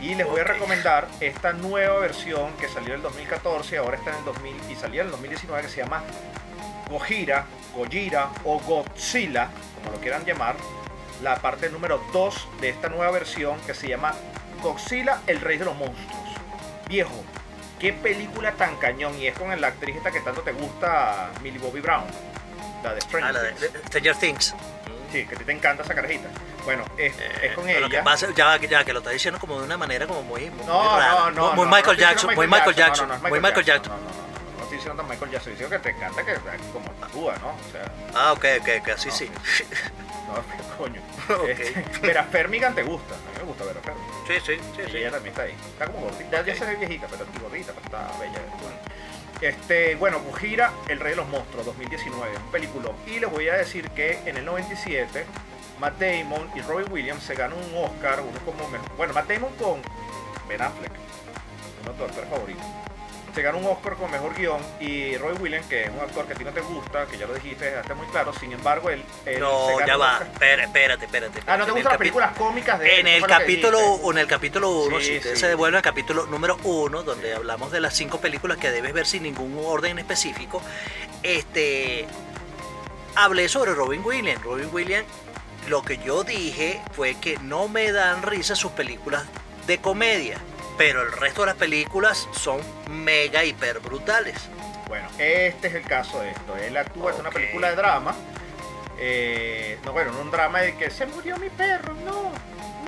Y 0.00 0.14
les 0.14 0.26
voy 0.26 0.40
a 0.40 0.44
recomendar 0.44 1.08
esta 1.20 1.52
nueva 1.52 1.98
versión 1.98 2.52
que 2.54 2.68
salió 2.68 2.90
en 2.90 2.96
el 2.96 3.02
2014, 3.02 3.78
ahora 3.78 3.96
está 3.96 4.10
en 4.10 4.18
el 4.18 4.24
2000 4.24 4.56
y 4.70 4.76
salía 4.76 5.00
en 5.00 5.06
el 5.06 5.10
2019 5.12 5.62
que 5.62 5.68
se 5.68 5.82
llama 5.82 6.04
Gojira, 6.88 7.46
Gojira 7.74 8.30
o 8.44 8.60
Godzilla, 8.60 9.48
como 9.76 9.96
lo 9.96 10.00
quieran 10.00 10.24
llamar, 10.24 10.56
la 11.22 11.36
parte 11.36 11.68
número 11.68 12.00
2 12.12 12.48
de 12.60 12.68
esta 12.68 12.88
nueva 12.88 13.10
versión 13.10 13.58
que 13.66 13.74
se 13.74 13.88
llama 13.88 14.14
Godzilla, 14.62 15.20
el 15.26 15.40
rey 15.40 15.58
de 15.58 15.64
los 15.64 15.76
monstruos. 15.76 16.28
Viejo, 16.88 17.24
qué 17.78 17.92
película 17.92 18.52
tan 18.52 18.76
cañón. 18.76 19.18
Y 19.18 19.26
es 19.26 19.38
con 19.38 19.60
la 19.60 19.66
actriz 19.66 19.96
esta 19.96 20.10
que 20.10 20.20
tanto 20.20 20.42
te 20.42 20.52
gusta, 20.52 21.30
Millie 21.42 21.58
Bobby 21.58 21.80
Brown. 21.80 22.04
La 22.82 22.94
de 22.94 23.00
Stranger 23.00 23.30
Ah, 23.30 23.32
la 23.32 23.42
de, 23.42 23.52
Things. 23.52 23.86
Stranger 23.88 24.16
Things. 24.16 24.54
Sí, 25.12 25.24
que 25.24 25.34
a 25.34 25.38
ti 25.38 25.44
te 25.44 25.52
encanta 25.52 25.82
esa 25.82 25.94
carajita. 25.94 26.28
Bueno, 26.68 26.84
es, 26.98 27.14
es 27.42 27.54
con 27.54 27.66
Eh, 27.66 27.80
Lo 27.80 27.88
que 27.88 27.94
ella. 27.96 28.04
pasa, 28.04 28.26
ya, 28.34 28.56
ya 28.58 28.84
que 28.84 28.92
lo 28.92 28.98
está 28.98 29.08
diciendo 29.10 29.40
como 29.40 29.58
de 29.58 29.64
una 29.64 29.78
manera 29.78 30.06
como 30.06 30.22
muy, 30.22 30.50
muy 30.50 30.66
No, 30.66 30.98
rara. 30.98 31.30
no, 31.30 31.30
no. 31.30 31.52
Muy 31.54 31.66
Michael 31.66 31.96
Jackson, 31.96 32.34
muy 32.34 32.46
Michael 32.46 32.74
Jackson, 32.76 33.08
muy 33.22 33.40
Michael 33.40 33.64
Jackson. 33.64 33.92
No, 33.92 33.98
no, 33.98 34.04
no, 34.58 34.62
estoy 34.64 34.76
diciendo 34.76 35.00
tan 35.02 35.08
Michael 35.10 35.30
Jackson, 35.30 35.52
diciendo 35.54 35.76
que 35.76 35.82
te 35.82 35.96
encanta 35.96 36.22
que 36.26 36.34
como 36.74 36.90
tatúa, 37.00 37.36
¿no? 37.38 37.48
O 37.48 37.72
sea, 37.72 37.90
Ah, 38.14 38.32
ok, 38.34 38.44
ok, 38.60 38.68
ok, 38.82 38.88
así 38.90 39.10
sí. 39.10 39.30
no, 40.28 40.34
qué 40.56 40.76
coño. 40.76 41.00
Ok. 41.42 41.48
Este, 41.48 41.84
Vera 42.06 42.24
Fermigan 42.24 42.74
te 42.74 42.82
gusta, 42.82 43.14
a 43.14 43.18
mí 43.18 43.24
me 43.38 43.42
gusta 43.44 43.64
Vera 43.64 43.80
Fermigan. 43.80 44.08
Sí, 44.26 44.34
sí, 44.44 44.60
sí, 44.76 44.82
Y 44.86 44.90
sí. 44.90 44.96
ella 44.98 45.10
también 45.10 45.32
está 45.32 45.42
ahí. 45.44 45.52
Está 45.72 45.86
como 45.86 46.00
gordita. 46.06 46.42
Ya, 46.44 46.54
se 46.54 46.64
ve 46.66 46.76
viejita, 46.76 47.06
pero 47.10 47.24
está 47.24 47.40
gordita, 47.40 47.72
pero 47.72 47.84
está 47.86 48.18
bella. 48.18 48.40
Bueno. 48.62 48.76
Este, 49.40 49.94
bueno, 49.96 50.20
Gujira, 50.20 50.72
El 50.88 51.00
Rey 51.00 51.10
de 51.12 51.16
los 51.16 51.28
Monstruos, 51.28 51.64
2019, 51.64 52.36
un 52.36 52.50
peliculón. 52.50 52.94
Y 53.06 53.20
les 53.20 53.30
voy 53.30 53.48
a 53.48 53.54
decir 53.54 53.88
que 53.90 54.18
en 54.26 54.36
el 54.36 54.44
97, 54.44 55.24
Matt 55.78 55.98
Damon 55.98 56.50
y 56.54 56.60
Robin 56.62 56.90
Williams 56.90 57.22
se 57.22 57.34
ganan 57.34 57.58
un 57.58 57.84
Oscar, 57.84 58.20
uno 58.20 58.38
como 58.44 58.68
mejor. 58.68 58.88
Bueno, 58.96 59.12
Matt 59.14 59.28
Damon 59.28 59.52
con 59.56 59.80
Ben 60.48 60.60
Affleck, 60.62 60.92
uno 61.82 61.92
de 61.92 61.98
tus 61.98 62.08
actores 62.08 62.30
favoritos. 62.30 62.64
Se 63.34 63.42
gana 63.42 63.58
un 63.58 63.66
Oscar 63.66 63.94
con 63.94 64.10
mejor 64.10 64.34
guion 64.34 64.58
y 64.80 65.16
Robin 65.16 65.40
Williams, 65.40 65.66
que 65.66 65.84
es 65.84 65.90
un 65.90 66.00
actor 66.00 66.26
que 66.26 66.32
a 66.32 66.36
ti 66.36 66.42
no 66.44 66.50
te 66.50 66.60
gusta, 66.62 67.06
que 67.06 67.18
ya 67.18 67.26
lo 67.26 67.34
dijiste, 67.34 67.78
está 67.78 67.94
muy 67.94 68.06
claro. 68.08 68.32
Sin 68.32 68.50
embargo, 68.52 68.90
él, 68.90 69.04
él 69.26 69.38
No, 69.38 69.78
se 69.78 69.86
ya 69.86 69.96
va. 69.96 70.20
Espera, 70.32 70.64
espérate, 70.64 71.04
espérate. 71.04 71.40
Ah, 71.46 71.56
¿no 71.56 71.64
te 71.66 71.70
gustan 71.70 71.90
las 71.92 71.98
películas 71.98 72.36
cómicas 72.36 72.80
de 72.80 72.94
él? 72.94 73.00
En 73.00 73.06
Eso 73.06 73.26
el 73.26 73.30
capítulo, 73.30 74.10
en 74.10 74.18
el 74.18 74.26
capítulo 74.26 74.70
1, 74.70 74.98
Sí, 74.98 75.04
si 75.04 75.16
usted 75.18 75.34
sí. 75.34 75.40
se 75.40 75.48
devuelve 75.48 75.76
al 75.76 75.82
capítulo 75.84 76.26
número 76.26 76.56
1, 76.64 77.02
donde 77.04 77.34
hablamos 77.34 77.70
de 77.70 77.80
las 77.80 77.94
cinco 77.94 78.18
películas 78.18 78.58
que 78.58 78.72
debes 78.72 78.92
ver 78.92 79.06
sin 79.06 79.22
ningún 79.22 79.56
orden 79.64 79.98
específico, 80.00 80.60
este 81.22 82.06
hablé 83.14 83.48
sobre 83.48 83.72
Robin 83.74 84.02
Williams. 84.04 84.42
Robin 84.42 84.68
Williams, 84.72 85.06
lo 85.68 85.82
que 85.82 85.98
yo 85.98 86.24
dije 86.24 86.80
fue 86.92 87.14
que 87.14 87.38
no 87.38 87.68
me 87.68 87.92
dan 87.92 88.22
risa 88.22 88.56
sus 88.56 88.72
películas 88.72 89.24
de 89.66 89.78
comedia, 89.78 90.38
pero 90.78 91.02
el 91.02 91.12
resto 91.12 91.42
de 91.42 91.48
las 91.48 91.56
películas 91.56 92.28
son 92.32 92.60
mega 92.90 93.44
hiper 93.44 93.80
brutales. 93.80 94.36
Bueno, 94.88 95.06
este 95.18 95.68
es 95.68 95.74
el 95.74 95.82
caso 95.82 96.20
de 96.20 96.30
esto. 96.30 96.56
Él 96.56 96.76
actúa, 96.76 97.12
es 97.12 97.18
una 97.18 97.30
película 97.30 97.68
de 97.68 97.76
drama. 97.76 98.14
Eh, 98.98 99.78
no, 99.84 99.92
bueno, 99.92 100.12
no 100.12 100.22
un 100.22 100.30
drama 100.30 100.60
de 100.60 100.76
que 100.76 100.90
se 100.90 101.06
murió 101.06 101.36
mi 101.36 101.50
perro, 101.50 101.94
no. 102.04 102.32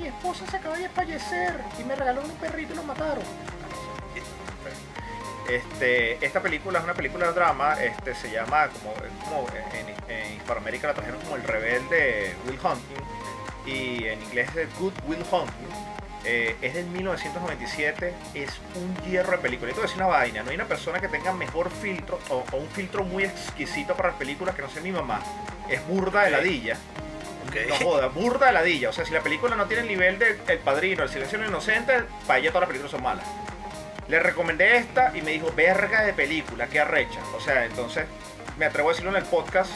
Mi 0.01 0.09
esposa 0.09 0.47
se 0.51 0.57
acaba 0.57 0.79
de 0.79 0.89
fallecer 0.89 1.61
y 1.79 1.85
me 1.85 1.95
regaló 1.95 2.23
un 2.23 2.31
perrito 2.37 2.73
y 2.73 2.77
lo 2.77 2.83
mataron. 2.85 3.23
Este, 5.51 6.25
esta 6.25 6.41
película 6.41 6.79
es 6.79 6.85
una 6.85 6.95
película 6.95 7.27
de 7.27 7.33
drama, 7.33 7.75
este, 7.83 8.15
se 8.15 8.31
llama, 8.31 8.69
como, 8.69 8.95
como 9.25 9.49
en, 9.51 9.89
en 10.15 10.37
Hispanoamérica 10.37 10.89
la 10.89 10.95
trajeron 10.95 11.21
como 11.21 11.37
El 11.37 11.43
Rebelde 11.43 12.35
Will 12.47 12.59
Hunting 12.63 13.05
y 13.67 14.05
en 14.05 14.23
inglés 14.23 14.49
es 14.57 14.79
Good 14.79 14.95
Will 15.07 15.25
Hunting. 15.31 15.69
Eh, 16.25 16.55
es 16.61 16.75
del 16.75 16.87
1997, 16.87 18.15
es 18.35 18.51
un 18.75 19.11
hierro 19.11 19.33
de 19.33 19.39
película. 19.39 19.71
Y 19.71 19.75
te 19.75 19.81
voy 19.81 19.89
a 19.89 19.89
decir 19.89 20.03
una 20.03 20.13
vaina, 20.13 20.43
no 20.43 20.51
hay 20.51 20.57
una 20.57 20.67
persona 20.67 21.01
que 21.01 21.09
tenga 21.09 21.33
mejor 21.33 21.71
filtro 21.71 22.19
o, 22.29 22.45
o 22.53 22.57
un 22.57 22.69
filtro 22.69 23.05
muy 23.05 23.25
exquisito 23.25 23.95
para 23.97 24.11
las 24.11 24.19
películas 24.19 24.55
que 24.55 24.63
no 24.63 24.69
sea 24.69 24.83
mi 24.83 24.93
mamá. 24.93 25.21
Es 25.69 25.87
burda 25.87 26.25
de 26.25 26.31
ladilla. 26.31 26.77
No 27.69 27.77
joda, 27.77 28.09
burda 28.09 28.47
de 28.47 28.53
ladilla. 28.53 28.91
O 28.91 28.93
sea, 28.93 29.05
si 29.05 29.13
la 29.13 29.23
película 29.23 29.57
no 29.57 29.67
tiene 29.67 29.83
el 29.83 29.89
nivel 29.89 30.19
de 30.19 30.39
El 30.47 30.59
Padrino, 30.59 31.03
El 31.03 31.09
Silencio 31.09 31.45
Inocentes, 31.45 32.05
para 32.27 32.39
ella 32.39 32.51
todas 32.51 32.63
las 32.63 32.69
películas 32.69 32.91
son 32.91 33.03
malas. 33.03 33.25
Le 34.11 34.19
recomendé 34.21 34.77
esta 34.77 35.17
y 35.17 35.23
me 35.23 35.31
dijo, 35.31 35.53
verga 35.57 36.03
de 36.03 36.13
película, 36.13 36.67
qué 36.67 36.81
arrecha. 36.81 37.21
O 37.37 37.41
sea, 37.41 37.65
entonces 37.65 38.05
me 38.59 38.67
atrevo 38.67 38.89
a 38.91 38.93
decirlo 38.93 39.11
en 39.13 39.17
el 39.17 39.25
podcast 39.25 39.71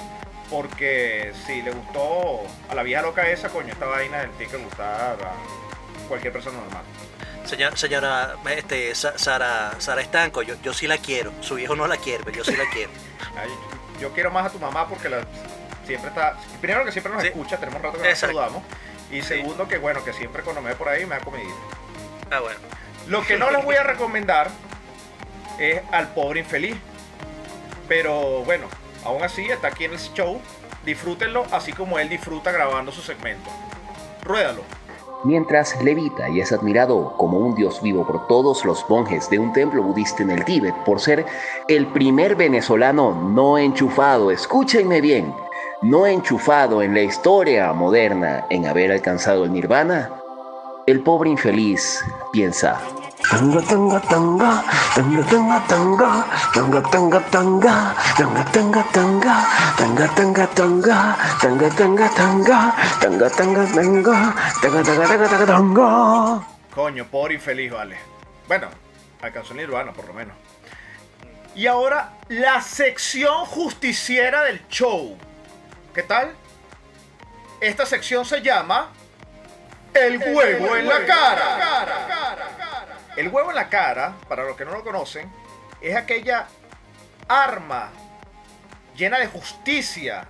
porque 0.50 1.32
si 1.46 1.62
le 1.62 1.70
gustó 1.70 2.42
a 2.68 2.74
la 2.74 2.82
vieja 2.82 3.00
loca 3.02 3.28
esa, 3.30 3.48
coño, 3.48 3.72
esta 3.72 3.86
vaina 3.86 4.18
del 4.20 4.30
tiene 4.32 4.52
que 4.52 4.58
gustar 4.58 5.16
a 5.22 6.08
cualquier 6.08 6.32
persona 6.32 6.58
normal. 6.58 6.82
Señora, 7.44 7.76
señora 7.76 8.34
este, 8.50 8.94
Sa- 8.94 9.16
Sara, 9.18 9.72
Sara 9.78 10.00
Estanco, 10.00 10.42
yo, 10.42 10.54
yo 10.62 10.74
sí 10.74 10.86
la 10.86 10.98
quiero. 10.98 11.32
Su 11.40 11.58
hijo 11.58 11.76
no 11.76 11.86
la 11.86 11.96
quiere, 11.96 12.24
pero 12.24 12.36
yo 12.38 12.44
sí 12.44 12.56
la 12.56 12.64
quiero. 12.70 12.90
Ay, 13.36 13.48
yo 14.00 14.12
quiero 14.12 14.30
más 14.30 14.46
a 14.46 14.50
tu 14.50 14.58
mamá 14.58 14.88
porque 14.88 15.08
la, 15.08 15.24
siempre 15.86 16.08
está. 16.08 16.36
Primero 16.60 16.84
que 16.84 16.92
siempre 16.92 17.12
nos 17.12 17.22
Sí. 17.22 17.28
escucha, 17.28 17.56
tenemos 17.58 17.80
rato 17.80 18.00
que 18.02 18.08
nos 18.10 18.18
saludamos. 18.18 18.62
Y 19.10 19.22
segundo 19.22 19.68
que 19.68 19.78
bueno, 19.78 20.02
que 20.04 20.12
siempre 20.12 20.42
cuando 20.42 20.60
me 20.62 20.70
ve 20.70 20.74
por 20.76 20.88
ahí 20.88 21.04
me 21.06 21.16
da 21.16 21.20
comidita. 21.20 21.54
Ah, 22.30 22.40
bueno. 22.40 22.58
Lo 23.08 23.22
que 23.22 23.36
no 23.36 23.50
les 23.50 23.64
voy 23.64 23.76
a 23.76 23.82
recomendar 23.82 24.48
es 25.58 25.80
al 25.92 26.08
pobre 26.08 26.40
infeliz. 26.40 26.76
Pero 27.88 28.42
bueno, 28.44 28.66
aún 29.04 29.22
así 29.22 29.44
está 29.50 29.68
aquí 29.68 29.84
en 29.84 29.92
el 29.92 29.98
show. 29.98 30.40
Disfrútenlo 30.84 31.44
así 31.50 31.72
como 31.72 31.98
él 31.98 32.08
disfruta 32.08 32.50
grabando 32.52 32.92
su 32.92 33.02
segmento. 33.02 33.50
Ruédalo. 34.22 34.62
Mientras 35.24 35.82
levita 35.82 36.28
y 36.28 36.40
es 36.40 36.52
admirado 36.52 37.14
como 37.16 37.38
un 37.38 37.54
dios 37.54 37.80
vivo 37.80 38.06
por 38.06 38.26
todos 38.26 38.62
los 38.66 38.88
monjes 38.90 39.30
de 39.30 39.38
un 39.38 39.54
templo 39.54 39.82
budista 39.82 40.22
en 40.22 40.30
el 40.30 40.44
Tíbet 40.44 40.74
por 40.84 41.00
ser 41.00 41.24
el 41.66 41.86
primer 41.86 42.36
venezolano 42.36 43.14
no 43.14 43.56
enchufado, 43.56 44.30
escúchenme 44.30 45.00
bien, 45.00 45.34
no 45.80 46.06
enchufado 46.06 46.82
en 46.82 46.92
la 46.92 47.00
historia 47.00 47.72
moderna 47.72 48.44
en 48.50 48.66
haber 48.66 48.92
alcanzado 48.92 49.44
el 49.44 49.52
nirvana, 49.54 50.10
el 50.86 51.00
pobre 51.00 51.30
infeliz 51.30 52.04
piensa, 52.32 52.80
Tanga 53.30 53.60
tanga 53.62 54.00
tanga, 54.00 54.62
tanga 54.94 55.22
tanga 55.24 55.58
tanga, 55.66 56.26
tanga 56.52 56.82
tanga 56.92 57.20
tanga, 57.32 57.96
tanga 58.18 58.44
tanga 58.52 58.84
tanga, 58.92 59.36
tanga 59.78 60.08
tanga 60.14 60.46
tanga, 60.54 61.16
tanga 61.40 61.68
tanga 61.70 62.08
tanga, 62.14 62.76
tanga 63.00 63.30
tanga 63.30 63.64
tanga, 63.72 64.34
tanga 64.60 64.82
tanga 64.84 65.06
tanga 65.08 65.28
tanga 65.28 65.46
tanga. 65.46 66.46
Coño, 66.74 67.06
pobre 67.06 67.34
infeliz, 67.34 67.72
vale. 67.72 67.96
Bueno, 68.46 68.68
alcanzó 69.22 69.52
el 69.52 69.60
nirvana 69.60 69.92
por 69.92 70.06
lo 70.06 70.12
menos. 70.12 70.36
Y 71.54 71.66
ahora 71.66 72.12
la 72.28 72.60
sección 72.60 73.46
justiciera 73.46 74.42
del 74.42 74.68
show. 74.68 75.16
¿Qué 75.94 76.02
tal? 76.02 76.34
Esta 77.60 77.86
sección 77.86 78.26
se 78.26 78.42
llama 78.42 78.90
El 79.94 80.18
huevo 80.18 80.76
en 80.76 80.88
la 80.88 81.06
cara. 81.06 81.86
El 83.16 83.28
huevo 83.28 83.50
en 83.50 83.56
la 83.56 83.68
cara, 83.68 84.14
para 84.28 84.44
los 84.44 84.56
que 84.56 84.64
no 84.64 84.72
lo 84.72 84.82
conocen, 84.82 85.32
es 85.80 85.94
aquella 85.96 86.46
arma 87.28 87.90
llena 88.96 89.18
de 89.18 89.26
justicia, 89.26 90.28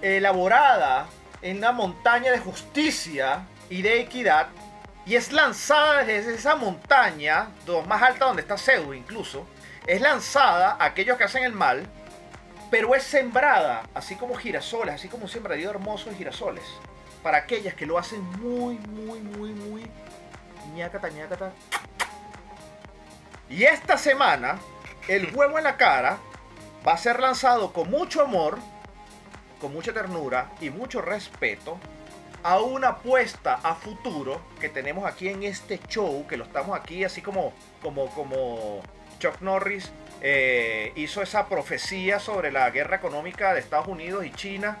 elaborada 0.00 1.06
en 1.42 1.58
una 1.58 1.72
montaña 1.72 2.32
de 2.32 2.38
justicia 2.38 3.46
y 3.68 3.82
de 3.82 4.00
equidad, 4.00 4.48
y 5.04 5.16
es 5.16 5.32
lanzada 5.32 6.02
desde 6.04 6.34
esa 6.34 6.56
montaña, 6.56 7.48
más 7.86 8.02
alta 8.02 8.24
donde 8.24 8.42
está 8.42 8.58
Zeus 8.58 8.96
incluso, 8.96 9.46
es 9.86 10.00
lanzada 10.00 10.76
a 10.78 10.86
aquellos 10.86 11.16
que 11.16 11.24
hacen 11.24 11.44
el 11.44 11.52
mal, 11.52 11.86
pero 12.70 12.94
es 12.94 13.04
sembrada, 13.04 13.82
así 13.94 14.16
como 14.16 14.34
girasoles, 14.34 14.94
así 14.94 15.08
como 15.08 15.24
un 15.24 15.30
sembradío 15.30 15.70
hermoso 15.70 16.10
de 16.10 16.16
girasoles, 16.16 16.64
para 17.26 17.38
aquellas 17.38 17.74
que 17.74 17.86
lo 17.86 17.98
hacen 17.98 18.22
muy, 18.40 18.78
muy, 18.78 19.18
muy, 19.18 19.50
muy 19.50 19.82
ñacata, 20.76 21.08
ñacata. 21.08 21.50
Y 23.50 23.64
esta 23.64 23.98
semana, 23.98 24.60
el 25.08 25.34
huevo 25.34 25.58
en 25.58 25.64
la 25.64 25.76
cara 25.76 26.18
va 26.86 26.92
a 26.92 26.96
ser 26.96 27.18
lanzado 27.18 27.72
con 27.72 27.90
mucho 27.90 28.22
amor, 28.22 28.60
con 29.60 29.72
mucha 29.72 29.92
ternura 29.92 30.52
y 30.60 30.70
mucho 30.70 31.02
respeto 31.02 31.80
a 32.44 32.60
una 32.60 32.90
apuesta 32.90 33.58
a 33.60 33.74
futuro 33.74 34.40
que 34.60 34.68
tenemos 34.68 35.04
aquí 35.04 35.26
en 35.26 35.42
este 35.42 35.80
show, 35.88 36.24
que 36.28 36.36
lo 36.36 36.44
estamos 36.44 36.78
aquí 36.78 37.02
así 37.02 37.22
como, 37.22 37.52
como, 37.82 38.06
como 38.10 38.82
Chuck 39.18 39.40
Norris 39.40 39.90
eh, 40.20 40.92
hizo 40.94 41.22
esa 41.22 41.48
profecía 41.48 42.20
sobre 42.20 42.52
la 42.52 42.70
guerra 42.70 42.94
económica 42.94 43.52
de 43.52 43.58
Estados 43.58 43.88
Unidos 43.88 44.24
y 44.24 44.30
China 44.30 44.78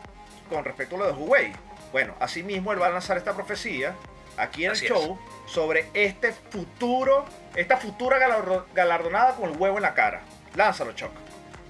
con 0.48 0.64
respecto 0.64 0.94
a 0.94 0.98
lo 1.00 1.06
de 1.06 1.12
Huawei. 1.12 1.65
Bueno, 1.92 2.14
asimismo 2.20 2.72
él 2.72 2.80
va 2.82 2.86
a 2.86 2.90
lanzar 2.90 3.16
esta 3.16 3.34
profecía 3.34 3.94
aquí 4.36 4.64
en 4.64 4.72
Así 4.72 4.86
el 4.86 4.92
es. 4.92 4.98
show 4.98 5.18
sobre 5.46 5.88
este 5.94 6.32
futuro, 6.32 7.24
esta 7.54 7.76
futura 7.78 8.18
galardo- 8.18 8.66
galardonada 8.74 9.34
con 9.36 9.50
el 9.50 9.56
huevo 9.56 9.76
en 9.76 9.82
la 9.82 9.94
cara. 9.94 10.22
Lánzalo, 10.54 10.92
Chuck. 10.92 11.10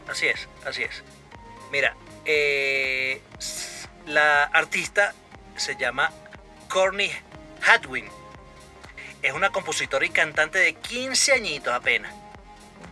Así 0.08 0.26
es, 0.28 0.48
así 0.66 0.82
es. 0.82 1.02
Mira, 1.70 1.94
eh, 2.24 3.20
la 4.06 4.44
artista 4.44 5.14
se 5.56 5.76
llama 5.76 6.10
Courtney 6.68 7.10
Hadwin. 7.66 8.08
Es 9.22 9.32
una 9.32 9.50
compositora 9.50 10.06
y 10.06 10.10
cantante 10.10 10.58
de 10.58 10.74
15 10.74 11.32
añitos 11.32 11.72
apenas. 11.74 12.14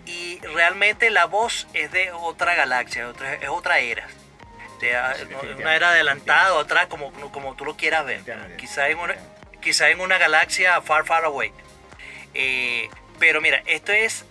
Y 0.06 0.38
realmente 0.40 1.10
la 1.10 1.26
voz 1.26 1.66
es 1.72 1.90
de 1.92 2.12
otra 2.12 2.54
galaxia, 2.54 3.12
es 3.40 3.48
otra 3.48 3.78
era. 3.78 4.06
Una 5.58 5.74
era 5.74 5.90
adelantada 5.90 6.54
o 6.54 6.60
atrás, 6.60 6.86
como, 6.86 7.12
como 7.32 7.54
tú 7.54 7.64
lo 7.64 7.76
quieras 7.76 8.04
ver. 8.04 8.22
Quizá 8.56 8.88
en 8.88 8.98
una, 8.98 9.16
quizá 9.60 9.90
en 9.90 10.00
una 10.00 10.18
galaxia 10.18 10.80
far, 10.82 11.04
far 11.04 11.24
away. 11.24 11.52
Eh, 12.34 12.88
pero 13.18 13.40
mira, 13.40 13.62
esto 13.66 13.92
es 13.92 14.24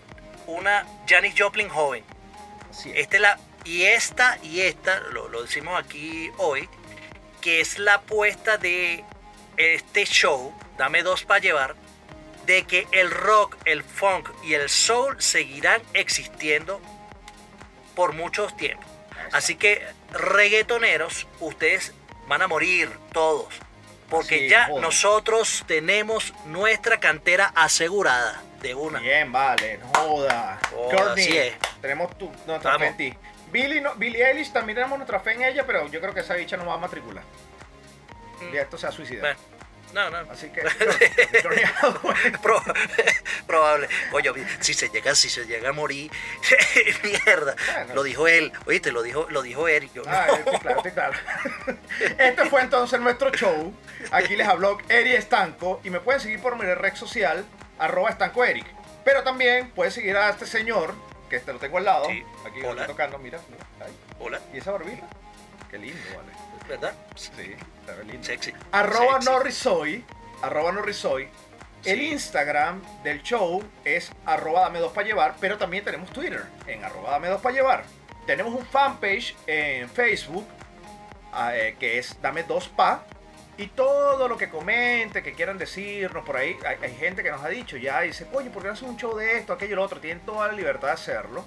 una 0.45 0.85
Janis 1.07 1.35
Joplin 1.37 1.69
joven. 1.69 2.03
La, 3.19 3.39
y 3.63 3.83
esta 3.83 4.37
y 4.41 4.61
esta, 4.61 4.99
lo, 5.11 5.29
lo 5.29 5.43
decimos 5.43 5.79
aquí 5.79 6.31
hoy, 6.37 6.67
que 7.41 7.61
es 7.61 7.77
la 7.77 7.95
apuesta 7.95 8.57
de 8.57 9.03
este 9.57 10.05
show, 10.05 10.53
Dame 10.77 11.03
dos 11.03 11.23
para 11.23 11.39
llevar, 11.39 11.75
de 12.45 12.63
que 12.63 12.87
el 12.91 13.11
rock, 13.11 13.57
el 13.65 13.83
funk 13.83 14.29
y 14.43 14.53
el 14.53 14.69
soul 14.69 15.21
seguirán 15.21 15.81
existiendo 15.93 16.81
por 17.95 18.13
muchos 18.13 18.55
tiempos. 18.57 18.92
Así 19.33 19.55
que 19.55 19.81
reggaetoneros, 20.11 21.27
ustedes 21.39 21.93
van 22.27 22.41
a 22.41 22.47
morir 22.47 22.89
todos. 23.11 23.53
Porque 24.09 24.39
Sí, 24.41 24.49
ya 24.49 24.65
joder. 24.67 24.81
nosotros 24.83 25.63
tenemos 25.67 26.33
nuestra 26.45 26.99
cantera 26.99 27.51
asegurada 27.55 28.41
de 28.61 28.75
una. 28.75 28.99
Bien, 28.99 29.31
vale, 29.31 29.79
no 29.79 29.87
joda. 29.99 30.59
Courtney, 30.71 31.23
así 31.25 31.37
es. 31.37 31.55
tenemos 31.81 32.15
tu, 32.17 32.31
nuestra 32.45 32.77
fe 32.77 32.87
en 32.87 32.97
ti. 32.97 33.13
Billy, 33.51 33.81
no, 33.81 33.95
Billie 33.95 34.25
Eilish 34.25 34.51
también 34.51 34.75
tenemos 34.77 34.97
nuestra 34.97 35.19
fe 35.19 35.33
en 35.33 35.43
ella, 35.43 35.65
pero 35.65 35.87
yo 35.87 35.99
creo 35.99 36.13
que 36.13 36.19
esa 36.21 36.35
bicha 36.35 36.57
no 36.57 36.65
va 36.65 36.75
a 36.75 36.77
matricular. 36.77 37.23
Mm. 38.41 38.53
Y 38.53 38.57
esto 38.57 38.77
se 38.77 38.87
ha 38.87 38.91
suicidado. 38.91 39.21
Bueno, 39.35 39.39
no, 39.93 40.09
no. 40.09 40.31
Así 40.31 40.49
que, 40.49 40.61
Pro- 42.41 42.63
probable. 43.47 43.87
Oye, 44.11 44.31
si 44.59 44.73
se 44.73 44.89
llega, 44.89 45.15
si 45.15 45.29
se 45.29 45.45
llega 45.45 45.69
a 45.69 45.73
morir, 45.73 46.11
mierda. 47.03 47.55
Bueno. 47.73 47.95
Lo 47.95 48.03
dijo 48.03 48.27
él, 48.27 48.51
oíste, 48.65 48.91
lo 48.91 49.01
dijo, 49.03 49.27
lo 49.29 49.41
dijo 49.41 49.67
Eric. 49.67 49.91
Yo, 49.93 50.03
Ah, 50.07 50.25
no. 50.27 50.35
estoy 50.35 50.59
claro, 50.59 50.77
estoy 50.77 50.91
claro. 50.91 51.13
Este 52.17 52.45
fue 52.49 52.61
entonces 52.61 52.99
nuestro 52.99 53.31
show. 53.31 53.73
Aquí 54.11 54.35
les 54.35 54.47
habló 54.47 54.77
Eri 54.89 55.13
Estanco 55.13 55.79
y 55.83 55.89
me 55.89 55.99
pueden 55.99 56.19
seguir 56.21 56.41
por 56.41 56.55
mi 56.57 56.65
red 56.65 56.95
social, 56.95 57.45
arroba 57.79 58.09
estanco 58.09 58.43
Eric. 58.43 58.65
Pero 59.05 59.23
también 59.23 59.69
pueden 59.71 59.91
seguir 59.91 60.15
a 60.17 60.29
este 60.29 60.45
señor, 60.45 60.93
que 61.29 61.35
este 61.37 61.53
lo 61.53 61.59
tengo 61.59 61.77
al 61.77 61.85
lado. 61.85 62.05
Sí. 62.07 62.23
Aquí 62.47 62.61
lo 62.61 62.69
Hola. 62.69 62.81
estoy 62.81 62.95
tocando, 62.95 63.17
mira. 63.19 63.39
mira, 63.49 63.65
ahí. 63.85 63.93
Hola, 64.19 64.39
¿Y 64.53 64.57
esa 64.57 64.71
barbita? 64.71 65.05
Qué 65.73 65.79
lindo, 65.79 65.99
vale. 66.15 66.31
¿verdad? 66.69 66.93
Sí, 67.15 67.55
está 67.79 68.03
lindo. 68.03 68.23
Sexy. 68.23 68.53
Arroba 68.71 69.13
Sexy. 69.13 69.29
Norrisoy, 69.31 70.05
arroba 70.43 70.71
Norrisoy. 70.71 71.27
El. 71.83 71.99
Instagram 71.99 72.79
del 73.03 73.23
show 73.23 73.63
es 73.83 74.11
arroba 74.23 74.61
dame 74.61 74.77
dos 74.77 74.93
para 74.93 75.07
llevar, 75.07 75.35
pero 75.39 75.57
también 75.57 75.83
tenemos 75.83 76.11
Twitter 76.11 76.43
en 76.67 76.83
arroba 76.85 77.09
dame 77.09 77.27
dos 77.27 77.41
para 77.41 77.55
llevar. 77.55 77.85
Tenemos 78.27 78.53
un 78.53 78.63
fanpage 78.63 79.35
en 79.47 79.89
Facebook 79.89 80.45
ah, 81.31 81.57
eh, 81.57 81.75
que 81.79 81.97
es 81.97 82.21
dame 82.21 82.43
dos 82.43 82.69
pa. 82.69 83.03
Y 83.57 83.65
todo 83.65 84.27
lo 84.27 84.37
que 84.37 84.49
comente, 84.51 85.23
que 85.23 85.33
quieran 85.33 85.57
decirnos 85.57 86.23
por 86.23 86.37
ahí, 86.37 86.55
hay, 86.67 86.77
hay 86.83 86.95
gente 86.97 87.23
que 87.23 87.31
nos 87.31 87.43
ha 87.43 87.49
dicho 87.49 87.77
ya, 87.77 88.01
dice, 88.01 88.27
oye, 88.31 88.51
¿por 88.51 88.61
qué 88.61 88.67
no 88.67 88.75
hacen 88.75 88.89
un 88.89 88.97
show 88.97 89.15
de 89.15 89.39
esto, 89.39 89.53
aquello 89.53 89.73
y 89.73 89.75
lo 89.75 89.83
otro? 89.83 89.99
Tienen 89.99 90.23
toda 90.23 90.47
la 90.47 90.53
libertad 90.53 90.89
de 90.89 90.93
hacerlo. 90.93 91.45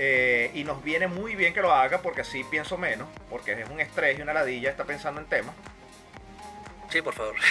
Eh, 0.00 0.52
y 0.54 0.62
nos 0.64 0.82
viene 0.84 1.08
muy 1.08 1.34
bien 1.34 1.52
que 1.52 1.60
lo 1.60 1.72
haga 1.72 2.00
porque 2.02 2.20
así 2.20 2.44
pienso 2.44 2.78
menos, 2.78 3.08
porque 3.28 3.52
es 3.60 3.68
un 3.68 3.80
estrés 3.80 4.16
y 4.18 4.22
una 4.22 4.32
ladilla, 4.32 4.70
está 4.70 4.84
pensando 4.84 5.20
en 5.20 5.26
temas. 5.26 5.54
Sí, 6.88 7.02
por 7.02 7.14
favor. 7.14 7.34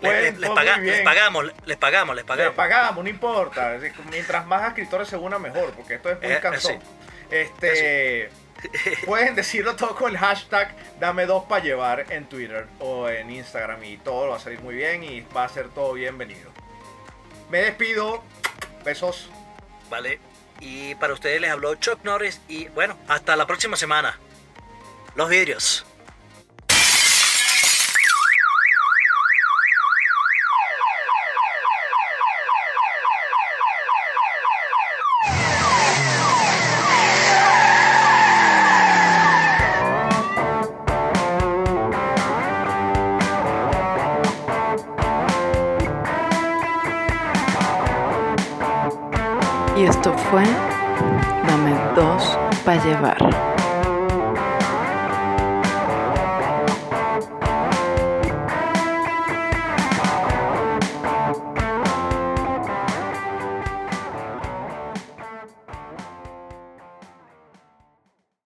Les, 0.00 0.38
les 0.38 0.40
todo 0.40 0.54
paga- 0.54 0.76
muy 0.76 0.84
bien. 0.84 0.96
les 0.96 1.04
pagamos, 1.04 1.44
les 1.66 1.76
pagamos, 1.76 2.16
les 2.16 2.24
Le 2.24 2.28
pagamos. 2.28 2.54
pagamos, 2.54 3.04
no 3.04 3.10
importa. 3.10 3.76
Mientras 4.10 4.46
más 4.46 4.68
escritores 4.68 5.08
se 5.08 5.16
una, 5.16 5.38
mejor, 5.38 5.72
porque 5.72 5.94
esto 5.94 6.10
es 6.10 6.20
muy 6.20 6.30
Eh, 6.30 6.34
eh, 6.36 6.40
cansón. 6.40 6.78
sí. 6.80 6.86
Este. 7.30 8.30
Pueden 9.06 9.34
decirlo 9.34 9.74
todo 9.76 9.94
con 9.96 10.10
el 10.10 10.18
hashtag 10.18 10.74
dame 10.98 11.24
dos 11.26 11.44
para 11.44 11.62
llevar 11.64 12.06
en 12.12 12.26
Twitter 12.28 12.66
o 12.78 13.08
en 13.08 13.30
Instagram 13.30 13.82
y 13.84 13.96
todo 13.98 14.28
va 14.30 14.36
a 14.36 14.40
salir 14.40 14.60
muy 14.60 14.74
bien 14.74 15.02
y 15.02 15.20
va 15.34 15.44
a 15.44 15.48
ser 15.48 15.68
todo 15.70 15.92
bienvenido. 15.94 16.50
Me 17.50 17.62
despido. 17.62 18.22
Besos. 18.84 19.30
Vale. 19.88 20.18
Y 20.60 20.94
para 20.96 21.14
ustedes 21.14 21.40
les 21.40 21.50
habló 21.50 21.74
Chuck 21.76 22.04
Norris 22.04 22.40
y 22.48 22.68
bueno, 22.68 22.96
hasta 23.08 23.36
la 23.36 23.46
próxima 23.46 23.76
semana. 23.76 24.18
Los 25.16 25.28
vidrios. 25.28 25.86